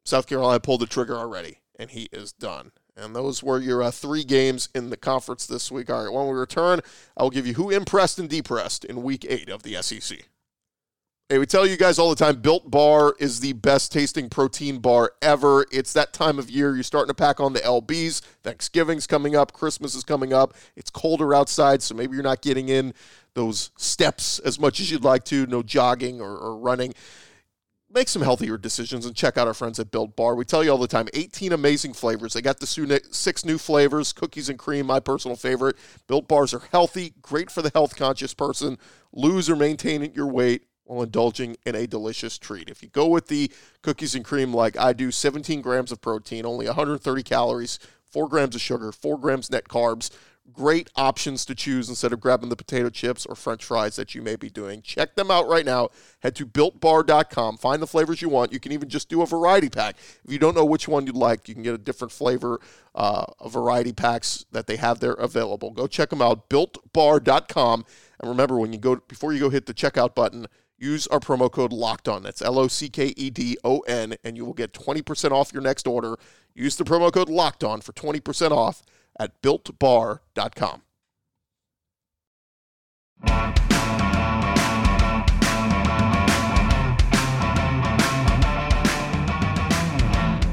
South 0.03 0.27
Carolina 0.27 0.59
pulled 0.59 0.81
the 0.81 0.87
trigger 0.87 1.15
already, 1.15 1.59
and 1.77 1.91
he 1.91 2.09
is 2.11 2.31
done. 2.31 2.71
And 3.01 3.15
those 3.15 3.41
were 3.41 3.59
your 3.59 3.81
uh, 3.81 3.91
three 3.91 4.23
games 4.23 4.69
in 4.75 4.89
the 4.89 4.97
conference 4.97 5.47
this 5.47 5.71
week. 5.71 5.89
All 5.89 6.03
right, 6.03 6.13
when 6.13 6.27
we 6.27 6.33
return, 6.33 6.81
I 7.15 7.23
will 7.23 7.29
give 7.29 7.47
you 7.47 7.53
who 7.53 7.69
impressed 7.69 8.19
and 8.19 8.29
depressed 8.29 8.85
in 8.85 9.03
week 9.03 9.25
eight 9.27 9.49
of 9.49 9.63
the 9.63 9.81
SEC. 9.81 10.19
Hey, 11.31 11.37
we 11.37 11.45
tell 11.45 11.67
you 11.67 11.77
guys 11.77 11.99
all 11.99 12.09
the 12.09 12.15
time 12.15 12.41
Built 12.41 12.71
Bar 12.71 13.13
is 13.19 13.39
the 13.39 13.53
best 13.53 13.91
tasting 13.91 14.29
protein 14.29 14.79
bar 14.79 15.11
ever. 15.21 15.63
It's 15.71 15.93
that 15.93 16.11
time 16.11 16.39
of 16.39 16.49
year. 16.49 16.73
You're 16.73 16.81
starting 16.81 17.09
to 17.09 17.13
pack 17.13 17.39
on 17.39 17.53
the 17.53 17.59
LBs. 17.59 18.21
Thanksgiving's 18.41 19.05
coming 19.05 19.35
up. 19.35 19.53
Christmas 19.53 19.93
is 19.93 20.03
coming 20.03 20.33
up. 20.33 20.55
It's 20.75 20.89
colder 20.89 21.35
outside, 21.35 21.83
so 21.83 21.93
maybe 21.93 22.15
you're 22.15 22.23
not 22.23 22.41
getting 22.41 22.69
in 22.69 22.95
those 23.35 23.69
steps 23.77 24.39
as 24.39 24.59
much 24.59 24.79
as 24.79 24.89
you'd 24.89 25.03
like 25.03 25.23
to. 25.25 25.45
No 25.45 25.61
jogging 25.61 26.19
or, 26.19 26.35
or 26.35 26.57
running. 26.57 26.95
Make 27.91 28.07
some 28.07 28.21
healthier 28.21 28.55
decisions 28.55 29.07
and 29.07 29.15
check 29.15 29.35
out 29.35 29.47
our 29.47 29.53
friends 29.55 29.79
at 29.79 29.89
Built 29.89 30.15
Bar. 30.15 30.35
We 30.35 30.45
tell 30.45 30.63
you 30.63 30.69
all 30.69 30.77
the 30.77 30.87
time 30.87 31.07
18 31.15 31.51
amazing 31.51 31.93
flavors. 31.93 32.33
They 32.33 32.41
got 32.41 32.59
the 32.59 33.01
six 33.11 33.43
new 33.43 33.57
flavors 33.57 34.13
cookies 34.13 34.47
and 34.47 34.59
cream, 34.59 34.85
my 34.85 34.99
personal 34.99 35.35
favorite. 35.35 35.75
Built 36.05 36.27
Bars 36.27 36.53
are 36.53 36.61
healthy, 36.71 37.13
great 37.23 37.49
for 37.49 37.63
the 37.63 37.71
health 37.73 37.95
conscious 37.95 38.35
person. 38.35 38.77
Lose 39.11 39.49
or 39.49 39.55
maintain 39.55 40.11
your 40.13 40.27
weight 40.27 40.65
while 40.83 41.01
indulging 41.01 41.57
in 41.65 41.73
a 41.73 41.87
delicious 41.87 42.37
treat. 42.37 42.69
If 42.69 42.83
you 42.83 42.89
go 42.89 43.07
with 43.07 43.27
the 43.27 43.51
cookies 43.81 44.13
and 44.13 44.23
cream 44.23 44.53
like 44.53 44.77
I 44.77 44.93
do, 44.93 45.09
17 45.09 45.61
grams 45.61 45.91
of 45.91 45.99
protein, 45.99 46.45
only 46.45 46.67
130 46.67 47.23
calories, 47.23 47.79
4 48.11 48.27
grams 48.27 48.53
of 48.53 48.61
sugar, 48.61 48.91
4 48.91 49.17
grams 49.17 49.49
net 49.49 49.67
carbs. 49.67 50.11
Great 50.53 50.89
options 50.95 51.45
to 51.45 51.55
choose 51.55 51.89
instead 51.89 52.13
of 52.13 52.19
grabbing 52.19 52.49
the 52.49 52.55
potato 52.55 52.89
chips 52.89 53.25
or 53.25 53.35
french 53.35 53.63
fries 53.63 53.95
that 53.95 54.15
you 54.15 54.21
may 54.21 54.35
be 54.35 54.49
doing. 54.49 54.81
Check 54.81 55.15
them 55.15 55.29
out 55.29 55.47
right 55.47 55.65
now. 55.65 55.89
Head 56.21 56.35
to 56.37 56.45
builtbar.com. 56.45 57.57
Find 57.57 57.81
the 57.81 57.87
flavors 57.87 58.21
you 58.21 58.29
want. 58.29 58.53
You 58.53 58.59
can 58.59 58.71
even 58.71 58.89
just 58.89 59.09
do 59.09 59.21
a 59.21 59.25
variety 59.25 59.69
pack. 59.69 59.95
If 60.23 60.31
you 60.31 60.39
don't 60.39 60.55
know 60.55 60.65
which 60.65 60.87
one 60.87 61.05
you'd 61.05 61.15
like, 61.15 61.47
you 61.47 61.53
can 61.53 61.63
get 61.63 61.73
a 61.73 61.77
different 61.77 62.11
flavor, 62.11 62.59
uh, 62.95 63.25
variety 63.47 63.93
packs 63.93 64.45
that 64.51 64.67
they 64.67 64.77
have 64.77 64.99
there 64.99 65.13
available. 65.13 65.71
Go 65.71 65.87
check 65.87 66.09
them 66.09 66.21
out, 66.21 66.49
builtbar.com. 66.49 67.85
And 68.19 68.29
remember, 68.29 68.57
when 68.57 68.73
you 68.73 68.79
go 68.79 68.95
before 68.95 69.33
you 69.33 69.39
go 69.39 69.49
hit 69.49 69.65
the 69.65 69.73
checkout 69.73 70.15
button, 70.15 70.47
use 70.77 71.07
our 71.07 71.19
promo 71.19 71.51
code 71.51 71.73
locked 71.73 72.07
on 72.07 72.23
that's 72.23 72.41
l-o-c-k-e-d-o-n 72.41 74.15
and 74.23 74.37
you 74.37 74.45
will 74.45 74.53
get 74.53 74.71
20% 74.73 75.31
off 75.31 75.51
your 75.51 75.61
next 75.61 75.85
order 75.85 76.17
use 76.55 76.77
the 76.77 76.85
promo 76.85 77.11
code 77.11 77.29
locked 77.29 77.63
on 77.63 77.81
for 77.81 77.91
20% 77.91 78.51
off 78.51 78.81
at 79.19 79.41
builtbar.com 79.41 80.81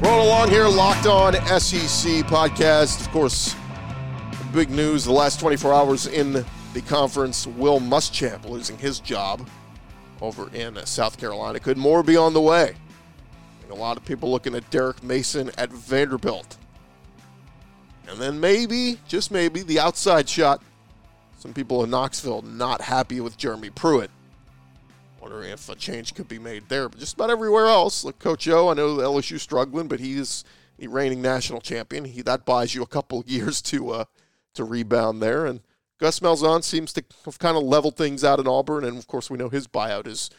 rolling 0.01 0.27
along 0.27 0.49
here 0.49 0.67
locked 0.67 1.07
on 1.07 1.33
sec 1.59 2.25
podcast 2.27 3.01
of 3.01 3.09
course 3.11 3.55
big 4.53 4.69
news 4.69 5.05
the 5.05 5.11
last 5.11 5.39
24 5.39 5.73
hours 5.73 6.05
in 6.07 6.45
the 6.73 6.81
conference 6.81 7.47
will 7.47 7.79
muschamp 7.79 8.47
losing 8.47 8.77
his 8.77 8.99
job 8.99 9.47
over 10.21 10.53
in 10.53 10.77
South 10.85 11.17
Carolina. 11.17 11.59
Could 11.59 11.77
more 11.77 12.03
be 12.03 12.17
on 12.17 12.33
the 12.33 12.41
way? 12.41 12.75
A 13.69 13.73
lot 13.73 13.97
of 13.97 14.05
people 14.05 14.31
looking 14.31 14.55
at 14.55 14.69
Derek 14.69 15.03
Mason 15.03 15.51
at 15.57 15.69
Vanderbilt. 15.69 16.57
And 18.07 18.19
then 18.19 18.39
maybe, 18.39 18.99
just 19.07 19.31
maybe, 19.31 19.63
the 19.63 19.79
outside 19.79 20.29
shot. 20.29 20.61
Some 21.37 21.53
people 21.53 21.83
in 21.83 21.89
Knoxville 21.89 22.41
not 22.41 22.81
happy 22.81 23.19
with 23.21 23.37
Jeremy 23.37 23.69
Pruitt. 23.69 24.09
Wondering 25.21 25.51
if 25.51 25.67
a 25.69 25.75
change 25.75 26.15
could 26.15 26.27
be 26.27 26.39
made 26.39 26.69
there. 26.69 26.89
But 26.89 26.99
just 26.99 27.15
about 27.15 27.29
everywhere 27.29 27.67
else, 27.67 28.03
like 28.03 28.17
Coach 28.17 28.47
O, 28.47 28.69
I 28.69 28.73
know 28.73 28.97
LSU 28.97 29.39
struggling, 29.39 29.87
but 29.87 29.99
he's 29.99 30.43
the 30.77 30.87
reigning 30.87 31.21
national 31.21 31.59
champion. 31.59 32.05
He 32.05 32.21
that 32.21 32.45
buys 32.45 32.73
you 32.73 32.81
a 32.81 32.87
couple 32.87 33.23
years 33.27 33.61
to 33.63 33.91
uh, 33.91 34.05
to 34.53 34.63
rebound 34.63 35.21
there. 35.21 35.45
And 35.45 35.61
Gus 35.99 36.19
Malzahn 36.19 36.63
seems 36.63 36.93
to 36.93 37.03
have 37.25 37.39
kind 37.39 37.57
of 37.57 37.63
leveled 37.63 37.97
things 37.97 38.23
out 38.23 38.39
in 38.39 38.47
Auburn, 38.47 38.85
and 38.85 38.97
of 38.97 39.07
course, 39.07 39.29
we 39.29 39.37
know 39.37 39.49
his 39.49 39.67
buyout 39.67 40.07
is 40.07 40.29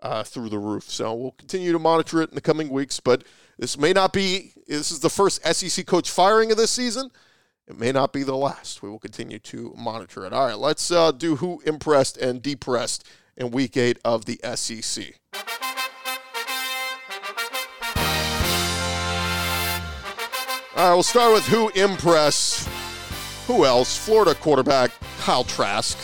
uh, 0.00 0.22
through 0.22 0.50
the 0.50 0.58
roof. 0.58 0.90
So 0.90 1.14
we'll 1.14 1.32
continue 1.32 1.72
to 1.72 1.78
monitor 1.78 2.20
it 2.20 2.28
in 2.28 2.34
the 2.34 2.40
coming 2.40 2.68
weeks. 2.68 3.00
But 3.00 3.24
this 3.58 3.78
may 3.78 3.92
not 3.92 4.12
be. 4.12 4.52
This 4.66 4.90
is 4.90 5.00
the 5.00 5.10
first 5.10 5.44
SEC 5.44 5.86
coach 5.86 6.10
firing 6.10 6.50
of 6.50 6.56
this 6.56 6.70
season. 6.70 7.10
It 7.66 7.78
may 7.78 7.92
not 7.92 8.12
be 8.12 8.22
the 8.22 8.36
last. 8.36 8.82
We 8.82 8.90
will 8.90 8.98
continue 8.98 9.38
to 9.38 9.74
monitor 9.76 10.26
it. 10.26 10.32
All 10.32 10.46
right, 10.46 10.58
let's 10.58 10.90
uh, 10.90 11.12
do 11.12 11.36
who 11.36 11.62
impressed 11.64 12.16
and 12.18 12.42
depressed 12.42 13.06
in 13.36 13.50
Week 13.50 13.76
Eight 13.76 13.98
of 14.04 14.26
the 14.26 14.38
SEC. 14.54 15.18
All 20.76 20.88
right, 20.88 20.94
we'll 20.94 21.02
start 21.02 21.32
with 21.32 21.46
who 21.46 21.68
impressed. 21.70 22.68
Who 23.46 23.64
else? 23.64 23.96
Florida 23.96 24.34
quarterback 24.34 24.90
Kyle 25.20 25.44
Trask. 25.44 25.98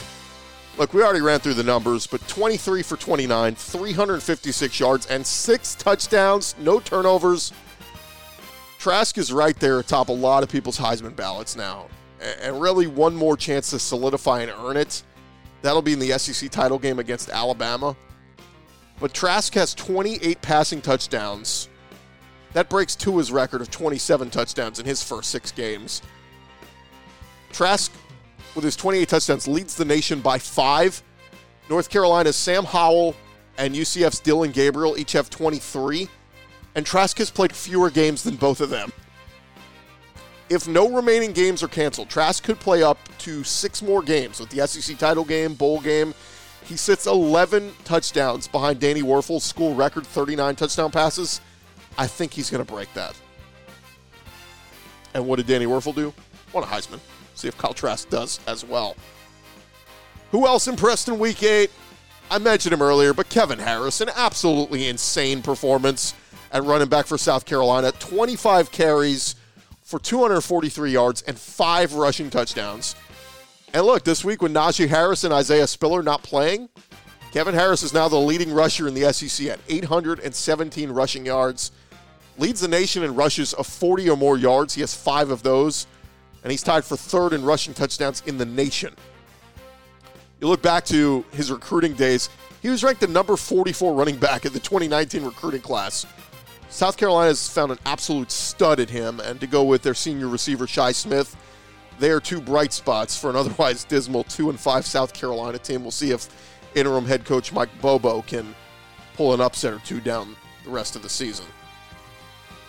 Look, 0.81 0.95
we 0.95 1.03
already 1.03 1.21
ran 1.21 1.41
through 1.41 1.55
the 1.55 1.63
numbers, 1.63 2.07
but 2.07 2.27
23 2.27 2.83
for 2.83 2.97
29, 2.97 3.55
356 3.55 4.81
yards, 4.81 5.07
and 5.09 5.27
six 5.27 5.75
touchdowns, 5.75 6.55
no 6.59 6.81
turnovers. 6.81 7.53
Trask 8.79 9.19
is 9.19 9.31
right 9.31 9.55
there 9.61 9.81
atop 9.81 10.09
a 10.09 10.13
lot 10.13 10.43
of 10.43 10.49
people's 10.49 10.79
Heisman 10.79 11.15
ballots 11.15 11.55
now. 11.55 11.89
And 12.41 12.59
really, 12.59 12.87
one 12.87 13.15
more 13.15 13.37
chance 13.37 13.69
to 13.73 13.79
solidify 13.79 14.41
and 14.41 14.53
earn 14.53 14.79
it. 14.79 15.03
That'll 15.61 15.83
be 15.83 15.93
in 15.93 15.99
the 15.99 16.19
SEC 16.19 16.49
title 16.49 16.79
game 16.79 16.99
against 16.99 17.29
Alabama. 17.29 17.95
But 19.01 19.13
Trask 19.13 19.53
has 19.53 19.75
28 19.75 20.41
passing 20.41 20.81
touchdowns. 20.81 21.69
That 22.55 22.71
breaks 22.71 22.97
Tua's 22.97 23.31
record 23.31 23.61
of 23.61 23.71
27 23.71 24.31
touchdowns 24.31 24.79
in 24.79 24.87
his 24.87 25.03
first 25.03 25.31
six 25.31 25.53
games. 25.53 26.01
Trask 27.53 27.93
with 28.55 28.65
his 28.65 28.77
28 28.77 29.09
touchdowns, 29.09 29.49
leads 29.49 29.75
the 29.75 29.85
nation 29.85 30.21
by 30.21 30.39
five. 30.39 31.03
North 31.69 31.89
Carolina's 31.89 32.37
Sam 32.37 32.65
Howell 32.65 33.15
and 33.59 33.75
UCF's 33.75 34.21
Dillon 34.21 34.51
Gabriel 34.51 34.99
each 34.99 35.13
have 35.13 35.31
23. 35.31 36.09
And 36.75 36.87
Trask 36.87 37.19
has 37.19 37.31
played 37.31 37.55
fewer 37.55 37.91
games 37.91 38.23
than 38.23 38.37
both 38.37 38.61
of 38.61 38.71
them. 38.71 38.93
If 40.49 40.67
no 40.67 40.91
remaining 40.91 41.33
games 41.33 41.63
are 41.63 41.69
canceled, 41.69 42.09
Trask 42.09 42.43
could 42.43 42.59
play 42.59 42.83
up 42.83 42.99
to 43.19 43.45
six 43.45 43.83
more 43.83 44.03
games 44.03 44.41
with 44.41 44.51
the 44.51 44.67
SEC 44.67 44.99
title 44.99 45.25
game, 45.25 45.55
bowl 45.55 45.81
game. 45.81 46.13
He 46.65 46.77
sits 46.77 47.07
11 47.07 47.73
touchdowns 47.85 48.49
behind 48.49 48.81
Danny 48.81 49.03
Wuerffel's 49.03 49.45
school 49.45 49.75
record 49.75 50.07
39 50.07 50.57
touchdown 50.57 50.91
passes. 50.91 51.41
I 51.97 52.07
think 52.07 52.33
he's 52.33 52.51
going 52.51 52.65
to 52.65 52.73
break 52.73 52.93
that. 52.95 53.15
And 55.15 55.27
what 55.27 55.37
did 55.37 55.47
Danny 55.47 55.67
Wuerffel 55.67 55.95
do? 55.95 56.13
Won 56.53 56.65
a 56.65 56.67
Heisman. 56.67 57.01
See 57.35 57.49
if 57.49 57.57
Kyle 57.57 57.75
Trask 57.75 58.09
does 58.11 58.41
as 58.47 58.65
well. 58.65 58.97
Who 60.31 60.47
else 60.47 60.69
impressed 60.69 61.09
in 61.09 61.19
week 61.19 61.43
eight? 61.43 61.71
I 62.31 62.39
mentioned 62.39 62.73
him 62.73 62.83
earlier, 62.83 63.13
but 63.13 63.29
Kevin 63.29 63.59
Harris, 63.59 64.01
an 64.01 64.11
absolutely 64.15 64.89
insane 64.89 65.43
performance 65.43 66.15
at 66.53 66.63
running 66.63 66.89
back 66.89 67.07
for 67.07 67.19
South 67.19 67.45
Carolina. 67.45 67.93
25 67.93 68.71
carries 68.71 69.35
for 69.83 69.99
243 69.99 70.93
yards 70.93 71.23
and 71.23 71.37
five 71.37 71.95
rushing 71.95 72.31
touchdowns. 72.31 72.95
And 73.75 73.85
look, 73.85 74.05
this 74.05 74.25
week 74.25 74.43
with 74.43 74.53
Najee 74.53 74.89
Harris 74.89 75.25
and 75.25 75.35
Isaiah 75.35 75.67
Spiller 75.67 76.03
not 76.03 76.23
playing, 76.23 76.69
Kevin 77.33 77.55
Harris 77.55 77.83
is 77.83 77.93
now 77.93 78.09
the 78.09 78.17
leading 78.17 78.53
rusher 78.53 78.89
in 78.89 78.95
the 78.95 79.13
SEC 79.13 79.47
at 79.49 79.61
817 79.69 80.91
rushing 80.91 81.27
yards. 81.27 81.73
Leads 82.39 82.61
the 82.61 82.69
nation 82.69 83.03
in 83.03 83.15
rushes 83.15 83.53
of 83.55 83.67
40 83.67 84.11
or 84.11 84.17
more 84.17 84.37
yards. 84.37 84.75
He 84.75 84.81
has 84.81 84.95
five 84.95 85.31
of 85.31 85.43
those. 85.43 85.87
And 86.43 86.51
he's 86.51 86.63
tied 86.63 86.85
for 86.85 86.97
third 86.97 87.33
in 87.33 87.45
rushing 87.45 87.75
touchdowns 87.75 88.23
in 88.27 88.39
the 88.39 88.47
nation. 88.47 88.95
You 90.41 90.49
look 90.49 90.63
back 90.63 90.85
to 90.87 91.25
his 91.33 91.51
recruiting 91.51 91.93
days, 91.93 92.31
he 92.63 92.69
was 92.69 92.83
ranked 92.83 93.01
the 93.01 93.07
number 93.07 93.37
44 93.37 93.95
running 93.95 94.17
back 94.17 94.47
in 94.47 94.53
the 94.53 94.61
2019 94.61 95.25
recruiting 95.25 95.61
class. 95.61 96.07
South 96.71 96.97
Carolina 96.97 97.29
has 97.29 97.49
found 97.49 97.73
an 97.73 97.79
absolute 97.85 98.31
stud 98.31 98.81
at 98.81 98.89
him, 98.89 99.21
and 99.21 99.41
to 99.41 99.47
go 99.47 99.65
with 99.65 99.83
their 99.83 99.95
senior 99.95 100.29
receiver, 100.29 100.67
Shi 100.67 100.93
Smith, 100.93 101.37
they 101.99 102.11
are 102.11 102.21
two 102.21 102.41
bright 102.41 102.73
spots 102.73 103.19
for 103.19 103.29
an 103.29 103.37
otherwise 103.37 103.85
dismal 103.85 104.25
2 104.25 104.51
and 104.51 104.59
5 104.59 104.87
South 104.87 105.13
Carolina 105.13 105.59
team. 105.59 105.83
We'll 105.83 105.91
see 105.91 106.13
if 106.13 106.29
interim 106.75 107.05
head 107.05 107.25
coach 107.25 107.53
Mike 107.53 107.69
Bobo 107.81 108.23
can 108.23 108.55
pull 109.15 109.35
an 109.35 109.41
upset 109.41 109.75
or 109.75 109.81
two 109.81 110.01
down 110.01 110.37
the 110.65 110.71
rest 110.71 110.97
of 110.97 111.03
the 111.03 111.09
season. 111.09 111.45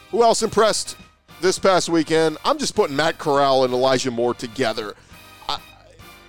Who 0.09 0.23
else 0.23 0.43
impressed 0.43 0.97
this 1.41 1.59
past 1.59 1.89
weekend? 1.89 2.37
I'm 2.45 2.57
just 2.57 2.75
putting 2.75 2.95
Matt 2.95 3.17
Corral 3.17 3.63
and 3.63 3.73
Elijah 3.73 4.11
Moore 4.11 4.33
together. 4.33 4.95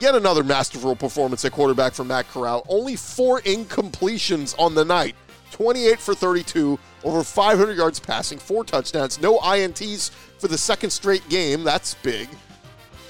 Yet 0.00 0.16
another 0.16 0.42
masterful 0.42 0.96
performance 0.96 1.44
at 1.44 1.52
quarterback 1.52 1.92
from 1.92 2.08
Matt 2.08 2.28
Corral. 2.28 2.66
Only 2.68 2.96
four 2.96 3.40
incompletions 3.42 4.58
on 4.58 4.74
the 4.74 4.84
night 4.84 5.14
28 5.52 6.00
for 6.00 6.12
32, 6.12 6.76
over 7.04 7.22
500 7.22 7.76
yards 7.76 8.00
passing, 8.00 8.38
four 8.38 8.64
touchdowns, 8.64 9.20
no 9.20 9.38
INTs 9.38 10.10
for 10.38 10.48
the 10.48 10.58
second 10.58 10.90
straight 10.90 11.28
game. 11.28 11.62
That's 11.62 11.94
big. 11.94 12.28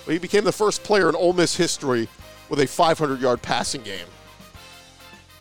But 0.05 0.13
he 0.13 0.19
became 0.19 0.45
the 0.45 0.53
first 0.53 0.83
player 0.83 1.09
in 1.09 1.15
Ole 1.15 1.33
Miss 1.33 1.57
history 1.57 2.09
with 2.51 2.61
a 2.61 2.67
500 2.67 3.21
yard 3.21 3.41
passing 3.41 3.83
game. 3.83 4.07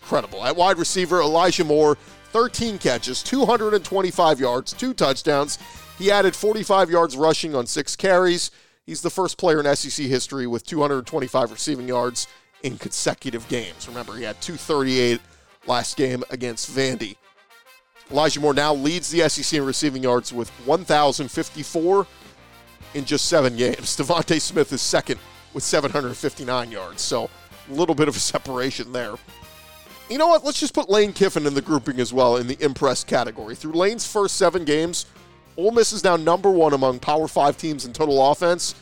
Incredible. 0.01 0.45
At 0.45 0.55
wide 0.55 0.77
receiver, 0.77 1.19
Elijah 1.21 1.65
Moore, 1.65 1.97
13 2.31 2.77
catches, 2.77 3.21
225 3.23 4.39
yards, 4.39 4.71
two 4.71 4.93
touchdowns. 4.93 5.59
He 6.01 6.09
added 6.09 6.35
45 6.35 6.89
yards 6.89 7.15
rushing 7.15 7.53
on 7.53 7.67
six 7.67 7.95
carries. 7.95 8.49
He's 8.87 9.01
the 9.01 9.11
first 9.11 9.37
player 9.37 9.59
in 9.59 9.75
SEC 9.75 10.07
history 10.07 10.47
with 10.47 10.65
225 10.65 11.51
receiving 11.51 11.87
yards 11.87 12.27
in 12.63 12.79
consecutive 12.79 13.47
games. 13.49 13.87
Remember, 13.87 14.15
he 14.15 14.23
had 14.23 14.41
238 14.41 15.21
last 15.67 15.97
game 15.97 16.23
against 16.31 16.75
Vandy. 16.75 17.17
Elijah 18.09 18.39
Moore 18.39 18.55
now 18.55 18.73
leads 18.73 19.11
the 19.11 19.29
SEC 19.29 19.59
in 19.59 19.63
receiving 19.63 20.01
yards 20.01 20.33
with 20.33 20.49
1,054 20.65 22.07
in 22.95 23.05
just 23.05 23.27
seven 23.27 23.55
games. 23.55 23.77
DeVonta 23.95 24.41
Smith 24.41 24.73
is 24.73 24.81
second 24.81 25.19
with 25.53 25.63
759 25.63 26.71
yards, 26.71 27.03
so 27.03 27.29
a 27.69 27.73
little 27.73 27.93
bit 27.93 28.07
of 28.07 28.15
a 28.15 28.19
separation 28.19 28.91
there. 28.91 29.13
You 30.09 30.17
know 30.17 30.29
what? 30.29 30.43
Let's 30.43 30.59
just 30.59 30.73
put 30.73 30.89
Lane 30.89 31.13
Kiffin 31.13 31.45
in 31.45 31.53
the 31.53 31.61
grouping 31.61 31.99
as 31.99 32.11
well 32.11 32.37
in 32.37 32.47
the 32.47 32.57
impressed 32.59 33.05
category. 33.05 33.53
Through 33.55 33.73
Lane's 33.73 34.11
first 34.11 34.37
seven 34.37 34.65
games, 34.65 35.05
Ole 35.57 35.71
Miss 35.71 35.91
is 35.91 36.03
now 36.03 36.15
number 36.15 36.49
one 36.49 36.73
among 36.73 36.99
Power 36.99 37.27
Five 37.27 37.57
teams 37.57 37.85
in 37.85 37.93
total 37.93 38.31
offense. 38.31 38.75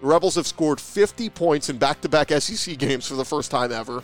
The 0.00 0.06
Rebels 0.06 0.34
have 0.34 0.46
scored 0.46 0.80
50 0.80 1.28
points 1.30 1.68
in 1.68 1.76
back 1.78 2.00
to 2.00 2.08
back 2.08 2.30
SEC 2.30 2.78
games 2.78 3.06
for 3.06 3.14
the 3.14 3.24
first 3.24 3.50
time 3.50 3.70
ever. 3.70 4.02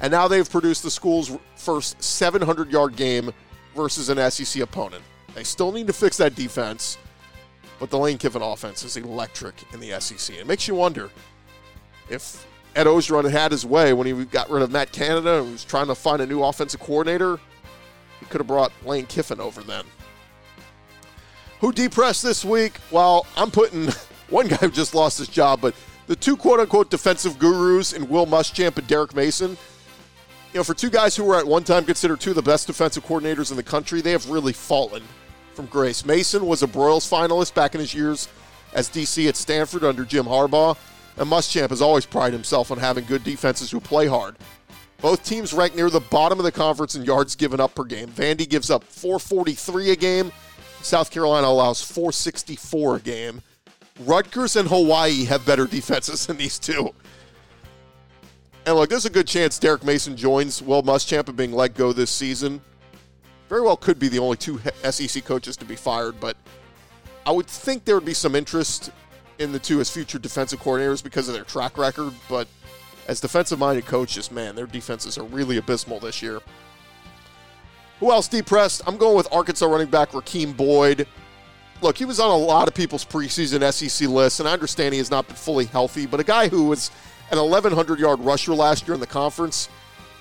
And 0.00 0.10
now 0.10 0.28
they've 0.28 0.48
produced 0.48 0.82
the 0.82 0.90
school's 0.90 1.36
first 1.56 2.02
700 2.02 2.70
yard 2.70 2.96
game 2.96 3.32
versus 3.74 4.08
an 4.08 4.30
SEC 4.30 4.62
opponent. 4.62 5.02
They 5.34 5.44
still 5.44 5.72
need 5.72 5.86
to 5.86 5.92
fix 5.92 6.16
that 6.18 6.34
defense, 6.34 6.98
but 7.78 7.90
the 7.90 7.98
Lane 7.98 8.18
Kiffin 8.18 8.42
offense 8.42 8.84
is 8.84 8.96
electric 8.96 9.54
in 9.72 9.80
the 9.80 9.98
SEC. 10.00 10.36
It 10.36 10.46
makes 10.46 10.68
you 10.68 10.74
wonder 10.74 11.10
if 12.10 12.46
Ed 12.74 12.86
Orgeron 12.86 13.30
had 13.30 13.52
his 13.52 13.64
way 13.64 13.92
when 13.92 14.06
he 14.06 14.24
got 14.24 14.50
rid 14.50 14.62
of 14.62 14.70
Matt 14.70 14.92
Canada 14.92 15.42
and 15.42 15.52
was 15.52 15.64
trying 15.64 15.86
to 15.86 15.94
find 15.94 16.20
a 16.22 16.26
new 16.26 16.42
offensive 16.42 16.80
coordinator. 16.80 17.38
He 18.20 18.26
could 18.26 18.40
have 18.40 18.46
brought 18.46 18.72
Lane 18.84 19.06
Kiffin 19.06 19.40
over 19.40 19.62
then. 19.62 19.84
Who 21.62 21.70
depressed 21.70 22.24
this 22.24 22.44
week? 22.44 22.80
Well, 22.90 23.24
I'm 23.36 23.52
putting 23.52 23.86
one 24.30 24.48
guy 24.48 24.56
who 24.56 24.70
just 24.70 24.96
lost 24.96 25.16
his 25.16 25.28
job, 25.28 25.60
but 25.60 25.76
the 26.08 26.16
two 26.16 26.36
quote 26.36 26.58
unquote 26.58 26.90
defensive 26.90 27.38
gurus 27.38 27.92
in 27.92 28.08
Will 28.08 28.26
Muschamp 28.26 28.76
and 28.78 28.86
Derek 28.88 29.14
Mason. 29.14 29.50
You 30.52 30.58
know, 30.58 30.64
for 30.64 30.74
two 30.74 30.90
guys 30.90 31.14
who 31.14 31.22
were 31.22 31.36
at 31.36 31.46
one 31.46 31.62
time 31.62 31.84
considered 31.84 32.20
two 32.20 32.30
of 32.30 32.36
the 32.36 32.42
best 32.42 32.66
defensive 32.66 33.06
coordinators 33.06 33.52
in 33.52 33.56
the 33.56 33.62
country, 33.62 34.00
they 34.00 34.10
have 34.10 34.28
really 34.28 34.52
fallen 34.52 35.04
from 35.54 35.66
grace. 35.66 36.04
Mason 36.04 36.46
was 36.46 36.64
a 36.64 36.66
Broyles 36.66 37.08
finalist 37.08 37.54
back 37.54 37.76
in 37.76 37.80
his 37.80 37.94
years 37.94 38.28
as 38.74 38.90
DC 38.90 39.28
at 39.28 39.36
Stanford 39.36 39.84
under 39.84 40.04
Jim 40.04 40.24
Harbaugh, 40.24 40.76
and 41.16 41.30
Muschamp 41.30 41.70
has 41.70 41.80
always 41.80 42.04
prided 42.04 42.34
himself 42.34 42.72
on 42.72 42.78
having 42.78 43.04
good 43.04 43.22
defenses 43.22 43.70
who 43.70 43.78
play 43.78 44.08
hard. 44.08 44.34
Both 45.00 45.24
teams 45.24 45.52
rank 45.52 45.76
near 45.76 45.90
the 45.90 46.00
bottom 46.00 46.40
of 46.40 46.44
the 46.44 46.50
conference 46.50 46.96
in 46.96 47.04
yards 47.04 47.36
given 47.36 47.60
up 47.60 47.76
per 47.76 47.84
game. 47.84 48.08
Vandy 48.08 48.48
gives 48.48 48.68
up 48.68 48.82
443 48.82 49.90
a 49.90 49.96
game. 49.96 50.32
South 50.82 51.10
Carolina 51.10 51.46
allows 51.46 51.82
464 51.82 52.96
a 52.96 53.00
game. 53.00 53.42
Rutgers 54.00 54.56
and 54.56 54.68
Hawaii 54.68 55.24
have 55.24 55.46
better 55.46 55.66
defenses 55.66 56.26
than 56.26 56.36
these 56.36 56.58
two. 56.58 56.92
And 58.66 58.76
look, 58.76 58.90
there's 58.90 59.06
a 59.06 59.10
good 59.10 59.26
chance 59.26 59.58
Derek 59.58 59.84
Mason 59.84 60.16
joins 60.16 60.62
Will 60.62 60.82
Muschamp 60.82 61.28
in 61.28 61.36
being 61.36 61.52
let 61.52 61.74
go 61.74 61.92
this 61.92 62.10
season. 62.10 62.60
Very 63.48 63.60
well 63.60 63.76
could 63.76 63.98
be 63.98 64.08
the 64.08 64.18
only 64.18 64.36
two 64.36 64.60
SEC 64.88 65.24
coaches 65.24 65.56
to 65.58 65.64
be 65.64 65.76
fired, 65.76 66.18
but 66.20 66.36
I 67.26 67.32
would 67.32 67.46
think 67.46 67.84
there 67.84 67.94
would 67.94 68.04
be 68.04 68.14
some 68.14 68.34
interest 68.34 68.90
in 69.38 69.52
the 69.52 69.58
two 69.58 69.80
as 69.80 69.90
future 69.90 70.18
defensive 70.18 70.60
coordinators 70.60 71.02
because 71.02 71.28
of 71.28 71.34
their 71.34 71.44
track 71.44 71.76
record. 71.76 72.12
But 72.28 72.48
as 73.08 73.20
defensive 73.20 73.58
minded 73.58 73.86
coaches, 73.86 74.30
man, 74.30 74.54
their 74.54 74.66
defenses 74.66 75.18
are 75.18 75.24
really 75.24 75.58
abysmal 75.58 76.00
this 76.00 76.22
year. 76.22 76.40
Who 78.02 78.10
else 78.10 78.26
depressed? 78.26 78.82
I'm 78.84 78.96
going 78.96 79.16
with 79.16 79.32
Arkansas 79.32 79.64
running 79.64 79.86
back 79.86 80.10
Rakeem 80.10 80.56
Boyd. 80.56 81.06
Look, 81.82 81.96
he 81.96 82.04
was 82.04 82.18
on 82.18 82.30
a 82.30 82.36
lot 82.36 82.66
of 82.66 82.74
people's 82.74 83.04
preseason 83.04 83.72
SEC 83.72 84.08
lists, 84.08 84.40
and 84.40 84.48
I 84.48 84.52
understand 84.52 84.92
he 84.92 84.98
has 84.98 85.08
not 85.08 85.28
been 85.28 85.36
fully 85.36 85.66
healthy, 85.66 86.06
but 86.06 86.18
a 86.18 86.24
guy 86.24 86.48
who 86.48 86.64
was 86.64 86.90
an 87.30 87.38
1,100 87.38 88.00
yard 88.00 88.18
rusher 88.18 88.54
last 88.54 88.88
year 88.88 88.94
in 88.94 89.00
the 89.00 89.06
conference, 89.06 89.68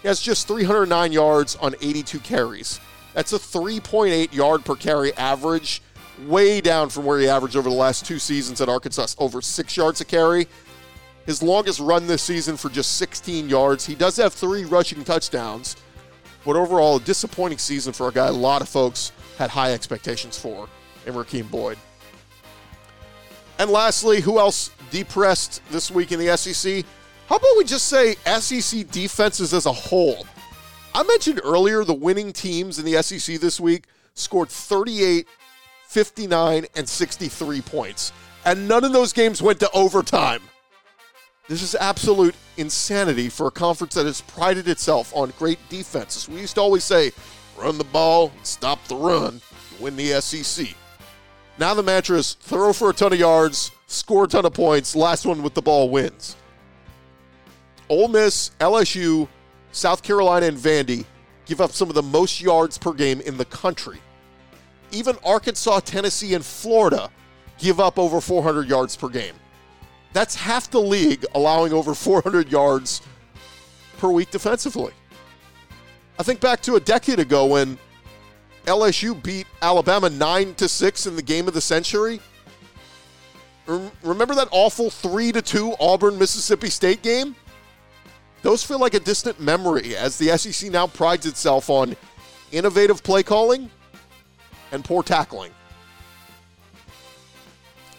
he 0.04 0.08
has 0.08 0.20
just 0.20 0.48
309 0.48 1.12
yards 1.12 1.56
on 1.56 1.74
82 1.82 2.20
carries. 2.20 2.80
That's 3.16 3.34
a 3.34 3.40
3.8 3.40 4.32
yard 4.32 4.64
per 4.64 4.76
carry 4.76 5.12
average, 5.16 5.82
way 6.28 6.62
down 6.62 6.90
from 6.90 7.06
where 7.06 7.18
he 7.18 7.28
averaged 7.28 7.56
over 7.56 7.68
the 7.68 7.76
last 7.76 8.06
two 8.06 8.20
seasons 8.20 8.62
at 8.62 8.70
Arkansas, 8.70 9.16
over 9.18 9.42
six 9.42 9.76
yards 9.76 10.02
a 10.02 10.06
carry. 10.06 10.48
His 11.26 11.42
longest 11.42 11.80
run 11.80 12.06
this 12.06 12.22
season 12.22 12.58
for 12.58 12.70
just 12.70 12.98
16 12.98 13.50
yards. 13.50 13.88
He 13.88 13.96
does 13.96 14.18
have 14.18 14.34
three 14.34 14.66
rushing 14.66 15.04
touchdowns, 15.04 15.78
but 16.46 16.56
overall, 16.56 16.98
a 16.98 17.00
disappointing 17.02 17.58
season 17.58 17.94
for 17.94 18.08
a 18.08 18.12
guy 18.12 18.28
a 18.28 18.32
lot 18.32 18.62
of 18.62 18.70
folks 18.70 19.12
had 19.38 19.50
high 19.50 19.74
expectations 19.74 20.38
for 20.38 20.68
in 21.06 21.14
Rakeem 21.14 21.50
Boyd. 21.50 21.78
And 23.60 23.70
lastly, 23.70 24.22
who 24.22 24.40
else 24.40 24.72
depressed 24.90 25.62
this 25.70 25.92
week 25.92 26.12
in 26.12 26.20
the 26.20 26.36
SEC? 26.36 26.84
How 27.28 27.36
about 27.36 27.58
we 27.58 27.64
just 27.64 27.88
say 27.88 28.16
SEC 28.26 28.90
defenses 28.90 29.54
as 29.54 29.66
a 29.66 29.72
whole? 29.72 30.26
I 30.94 31.04
mentioned 31.04 31.42
earlier 31.44 31.84
the 31.84 31.94
winning 31.94 32.34
teams 32.34 32.80
in 32.80 32.86
the 32.86 33.02
SEC 33.02 33.40
this 33.40 33.60
week 33.60 33.86
scored 34.16 34.50
38, 34.50 35.28
59, 35.88 36.66
and 36.76 36.90
63 36.90 37.62
points. 37.62 38.12
And 38.46 38.68
none 38.68 38.84
of 38.84 38.92
those 38.92 39.14
games 39.14 39.42
went 39.42 39.60
to 39.60 39.70
overtime. 39.72 40.42
This 41.52 41.64
is 41.64 41.76
absolute 41.76 42.34
insanity 42.56 43.28
for 43.28 43.48
a 43.48 43.52
conference 43.52 43.96
that 43.96 44.06
has 44.06 44.22
prided 44.22 44.70
itself 44.70 45.14
on 45.14 45.34
great 45.38 45.60
defenses. 45.68 46.30
We 46.30 46.40
used 46.40 46.56
to 46.56 46.62
always 46.62 46.86
say, 46.86 47.12
run 47.58 47.78
the 47.78 47.84
ball, 47.84 48.32
stop 48.44 48.82
the 48.86 48.96
run, 48.96 49.42
win 49.78 49.98
the 49.98 50.22
SEC. 50.22 50.68
Now 51.60 51.74
the 51.74 51.84
mantra 51.84 52.20
is 52.20 52.36
throw 52.36 52.72
for 52.72 52.90
a 52.90 52.94
ton 52.94 53.12
of 53.12 53.20
yards, 53.20 53.70
score 53.88 54.24
a 54.24 54.28
ton 54.30 54.46
of 54.46 54.54
points, 54.54 54.96
last 54.96 55.26
one 55.26 55.44
with 55.44 55.54
the 55.54 55.62
ball 55.62 55.90
wins. 55.90 56.38
Ole 57.90 58.08
Miss, 58.08 58.52
LSU, 58.62 59.28
South 59.74 60.04
Carolina, 60.04 60.46
and 60.46 60.58
Vandy 60.58 61.04
give 61.46 61.60
up 61.60 61.74
some 61.74 61.90
of 61.90 61.96
the 61.96 62.02
most 62.02 62.40
yards 62.40 62.78
per 62.78 62.94
game 62.94 63.20
in 63.20 63.36
the 63.36 63.44
country. 63.44 64.00
Even 64.92 65.18
Arkansas, 65.26 65.82
Tennessee, 65.82 66.34
and 66.34 66.46
Florida 66.46 67.10
give 67.58 67.82
up 67.82 68.00
over 68.00 68.22
400 68.22 68.70
yards 68.70 68.96
per 68.96 69.10
game. 69.10 69.36
That's 70.14 70.36
half 70.36 70.70
the 70.70 70.82
league 70.82 71.26
allowing 71.36 71.74
over 71.74 71.94
400 71.94 72.52
yards 72.52 73.02
per 73.98 74.10
week 74.10 74.32
defensively. 74.32 74.94
I 76.20 76.24
think 76.24 76.40
back 76.40 76.62
to 76.64 76.76
a 76.76 76.80
decade 76.80 77.20
ago 77.20 77.46
when 77.46 77.78
LSU 78.66 79.22
beat 79.24 79.48
Alabama 79.62 80.10
9 80.10 80.54
to 80.56 80.68
6 80.68 81.08
in 81.08 81.16
the 81.16 81.22
game 81.22 81.48
of 81.48 81.54
the 81.54 81.62
century. 81.62 82.20
Remember 84.04 84.36
that 84.36 84.50
awful 84.52 84.90
3 84.90 85.32
to 85.32 85.42
2 85.42 85.76
Auburn 85.80 86.20
Mississippi 86.20 86.70
State 86.70 87.02
game? 87.02 87.36
Those 88.42 88.64
feel 88.64 88.80
like 88.80 88.96
a 88.96 89.00
distant 89.00 89.40
memory 89.40 89.96
as 89.96 90.18
the 90.18 90.36
SEC 90.38 90.72
now 90.72 90.88
prides 90.88 91.26
itself 91.26 91.70
on 91.70 91.96
innovative 92.52 93.02
play 93.04 93.24
calling 93.24 93.70
and 94.72 94.84
poor 94.84 95.04
tackling. 95.04 95.52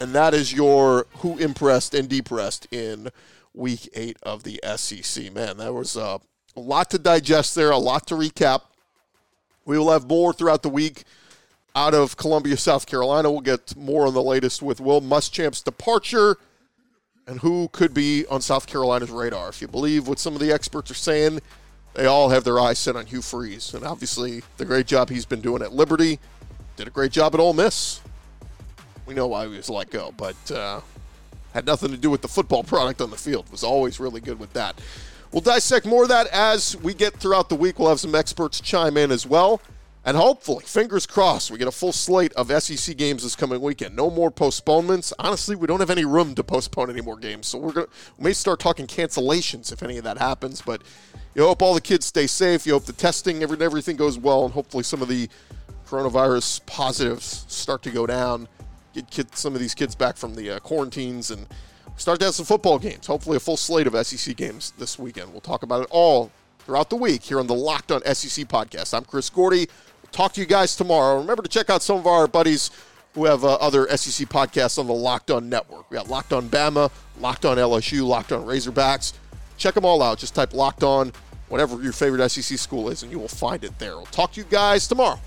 And 0.03 0.13
that 0.15 0.33
is 0.33 0.51
your 0.51 1.07
who 1.19 1.37
impressed 1.37 1.93
and 1.95 2.09
depressed 2.09 2.67
in 2.73 3.07
week 3.53 3.87
eight 3.93 4.17
of 4.21 4.43
the 4.43 4.59
SEC. 4.75 5.31
Man, 5.31 5.55
that 5.59 5.73
was 5.73 5.95
uh, 5.95 6.17
A 6.57 6.59
lot 6.59 6.89
to 6.89 6.97
digest 6.97 7.55
there, 7.55 7.71
a 7.71 7.77
lot 7.77 8.05
to 8.07 8.15
recap. 8.15 8.63
We 9.63 9.77
will 9.77 9.91
have 9.91 10.05
more 10.09 10.33
throughout 10.33 10.61
the 10.61 10.67
week 10.67 11.05
out 11.73 11.93
of 11.93 12.17
Columbia, 12.17 12.57
South 12.57 12.85
Carolina. 12.85 13.31
We'll 13.31 13.39
get 13.39 13.77
more 13.77 14.05
on 14.05 14.13
the 14.13 14.21
latest 14.21 14.61
with 14.61 14.81
Will 14.81 14.99
Muschamp's 14.99 15.61
departure 15.61 16.35
and 17.25 17.39
who 17.39 17.69
could 17.69 17.93
be 17.93 18.25
on 18.25 18.41
South 18.41 18.67
Carolina's 18.67 19.09
radar. 19.09 19.47
If 19.47 19.61
you 19.61 19.69
believe 19.69 20.09
what 20.09 20.19
some 20.19 20.33
of 20.33 20.41
the 20.41 20.51
experts 20.51 20.91
are 20.91 20.95
saying, 20.95 21.39
they 21.93 22.07
all 22.07 22.27
have 22.27 22.43
their 22.43 22.59
eyes 22.59 22.77
set 22.77 22.97
on 22.97 23.05
Hugh 23.05 23.21
Freeze. 23.21 23.73
And 23.73 23.85
obviously, 23.85 24.43
the 24.57 24.65
great 24.65 24.85
job 24.85 25.09
he's 25.09 25.25
been 25.25 25.39
doing 25.39 25.61
at 25.61 25.71
Liberty, 25.71 26.19
did 26.75 26.89
a 26.89 26.91
great 26.91 27.13
job 27.13 27.33
at 27.33 27.39
Ole 27.39 27.53
Miss. 27.53 28.01
We 29.05 29.13
know 29.13 29.27
why 29.27 29.47
he 29.47 29.55
was 29.55 29.69
let 29.69 29.89
go, 29.89 30.13
but 30.15 30.51
uh, 30.51 30.81
had 31.53 31.65
nothing 31.65 31.91
to 31.91 31.97
do 31.97 32.09
with 32.09 32.21
the 32.21 32.27
football 32.27 32.63
product 32.63 33.01
on 33.01 33.09
the 33.09 33.17
field. 33.17 33.49
Was 33.51 33.63
always 33.63 33.99
really 33.99 34.21
good 34.21 34.39
with 34.39 34.53
that. 34.53 34.79
We'll 35.31 35.41
dissect 35.41 35.85
more 35.85 36.03
of 36.03 36.09
that 36.09 36.27
as 36.27 36.77
we 36.77 36.93
get 36.93 37.15
throughout 37.15 37.49
the 37.49 37.55
week. 37.55 37.79
We'll 37.79 37.89
have 37.89 37.99
some 37.99 38.15
experts 38.15 38.61
chime 38.61 38.97
in 38.97 39.11
as 39.11 39.25
well. 39.25 39.61
And 40.05 40.17
hopefully, 40.17 40.65
fingers 40.65 41.05
crossed, 41.05 41.49
we 41.49 41.57
get 41.57 41.67
a 41.67 41.71
full 41.71 41.93
slate 41.93 42.33
of 42.33 42.51
SEC 42.61 42.97
games 42.97 43.23
this 43.23 43.37
coming 43.37 43.61
weekend. 43.61 43.95
No 43.95 44.09
more 44.09 44.29
postponements. 44.29 45.13
Honestly, 45.17 45.55
we 45.55 45.65
don't 45.65 45.79
have 45.79 45.89
any 45.89 46.03
room 46.03 46.35
to 46.35 46.43
postpone 46.43 46.89
any 46.89 46.99
more 46.99 47.15
games. 47.15 47.47
So 47.47 47.57
we're 47.57 47.71
gonna 47.71 47.87
we 48.17 48.25
may 48.25 48.33
start 48.33 48.59
talking 48.59 48.85
cancellations 48.85 49.71
if 49.71 49.81
any 49.81 49.97
of 49.97 50.03
that 50.03 50.17
happens. 50.17 50.61
But 50.61 50.81
you 51.35 51.43
hope 51.43 51.61
all 51.61 51.73
the 51.73 51.81
kids 51.81 52.05
stay 52.05 52.27
safe. 52.27 52.65
You 52.67 52.73
hope 52.73 52.85
the 52.85 52.93
testing, 52.93 53.43
every 53.43 53.59
everything 53.63 53.95
goes 53.95 54.17
well, 54.17 54.43
and 54.43 54.53
hopefully 54.53 54.83
some 54.83 55.01
of 55.01 55.07
the 55.07 55.29
coronavirus 55.87 56.65
positives 56.65 57.45
start 57.47 57.81
to 57.83 57.89
go 57.89 58.05
down. 58.05 58.49
Get 58.93 59.35
some 59.35 59.55
of 59.55 59.59
these 59.59 59.73
kids 59.73 59.95
back 59.95 60.17
from 60.17 60.35
the 60.35 60.51
uh, 60.51 60.59
quarantines 60.59 61.31
and 61.31 61.47
start 61.97 62.19
to 62.19 62.25
have 62.25 62.35
some 62.35 62.45
football 62.45 62.79
games. 62.79 63.07
Hopefully, 63.07 63.37
a 63.37 63.39
full 63.39 63.57
slate 63.57 63.87
of 63.87 64.05
SEC 64.05 64.35
games 64.35 64.73
this 64.77 64.99
weekend. 64.99 65.31
We'll 65.31 65.41
talk 65.41 65.63
about 65.63 65.81
it 65.81 65.87
all 65.89 66.31
throughout 66.59 66.89
the 66.89 66.95
week 66.95 67.23
here 67.23 67.39
on 67.39 67.47
the 67.47 67.55
Locked 67.55 67.91
On 67.91 68.01
SEC 68.01 68.47
podcast. 68.47 68.93
I'm 68.95 69.03
Chris 69.03 69.29
Gordy. 69.29 69.67
We'll 70.01 70.11
talk 70.11 70.33
to 70.33 70.41
you 70.41 70.47
guys 70.47 70.75
tomorrow. 70.75 71.19
Remember 71.19 71.41
to 71.41 71.49
check 71.49 71.69
out 71.69 71.81
some 71.81 71.97
of 71.97 72.07
our 72.07 72.27
buddies 72.27 72.71
who 73.13 73.25
have 73.25 73.43
uh, 73.43 73.53
other 73.55 73.87
SEC 73.95 74.27
podcasts 74.29 74.79
on 74.79 74.87
the 74.87 74.93
Locked 74.93 75.31
On 75.31 75.49
network. 75.49 75.89
We 75.89 75.95
got 75.95 76.09
Locked 76.09 76.33
On 76.33 76.49
Bama, 76.49 76.91
Locked 77.19 77.45
On 77.45 77.57
LSU, 77.57 78.05
Locked 78.05 78.31
On 78.31 78.45
Razorbacks. 78.45 79.13
Check 79.57 79.75
them 79.75 79.85
all 79.85 80.01
out. 80.01 80.17
Just 80.17 80.35
type 80.35 80.53
Locked 80.53 80.83
On, 80.83 81.11
whatever 81.49 81.81
your 81.81 81.93
favorite 81.93 82.27
SEC 82.29 82.57
school 82.57 82.89
is, 82.89 83.03
and 83.03 83.11
you 83.11 83.19
will 83.19 83.27
find 83.27 83.63
it 83.63 83.77
there. 83.77 83.95
We'll 83.95 84.05
talk 84.07 84.33
to 84.33 84.41
you 84.41 84.47
guys 84.49 84.87
tomorrow. 84.87 85.19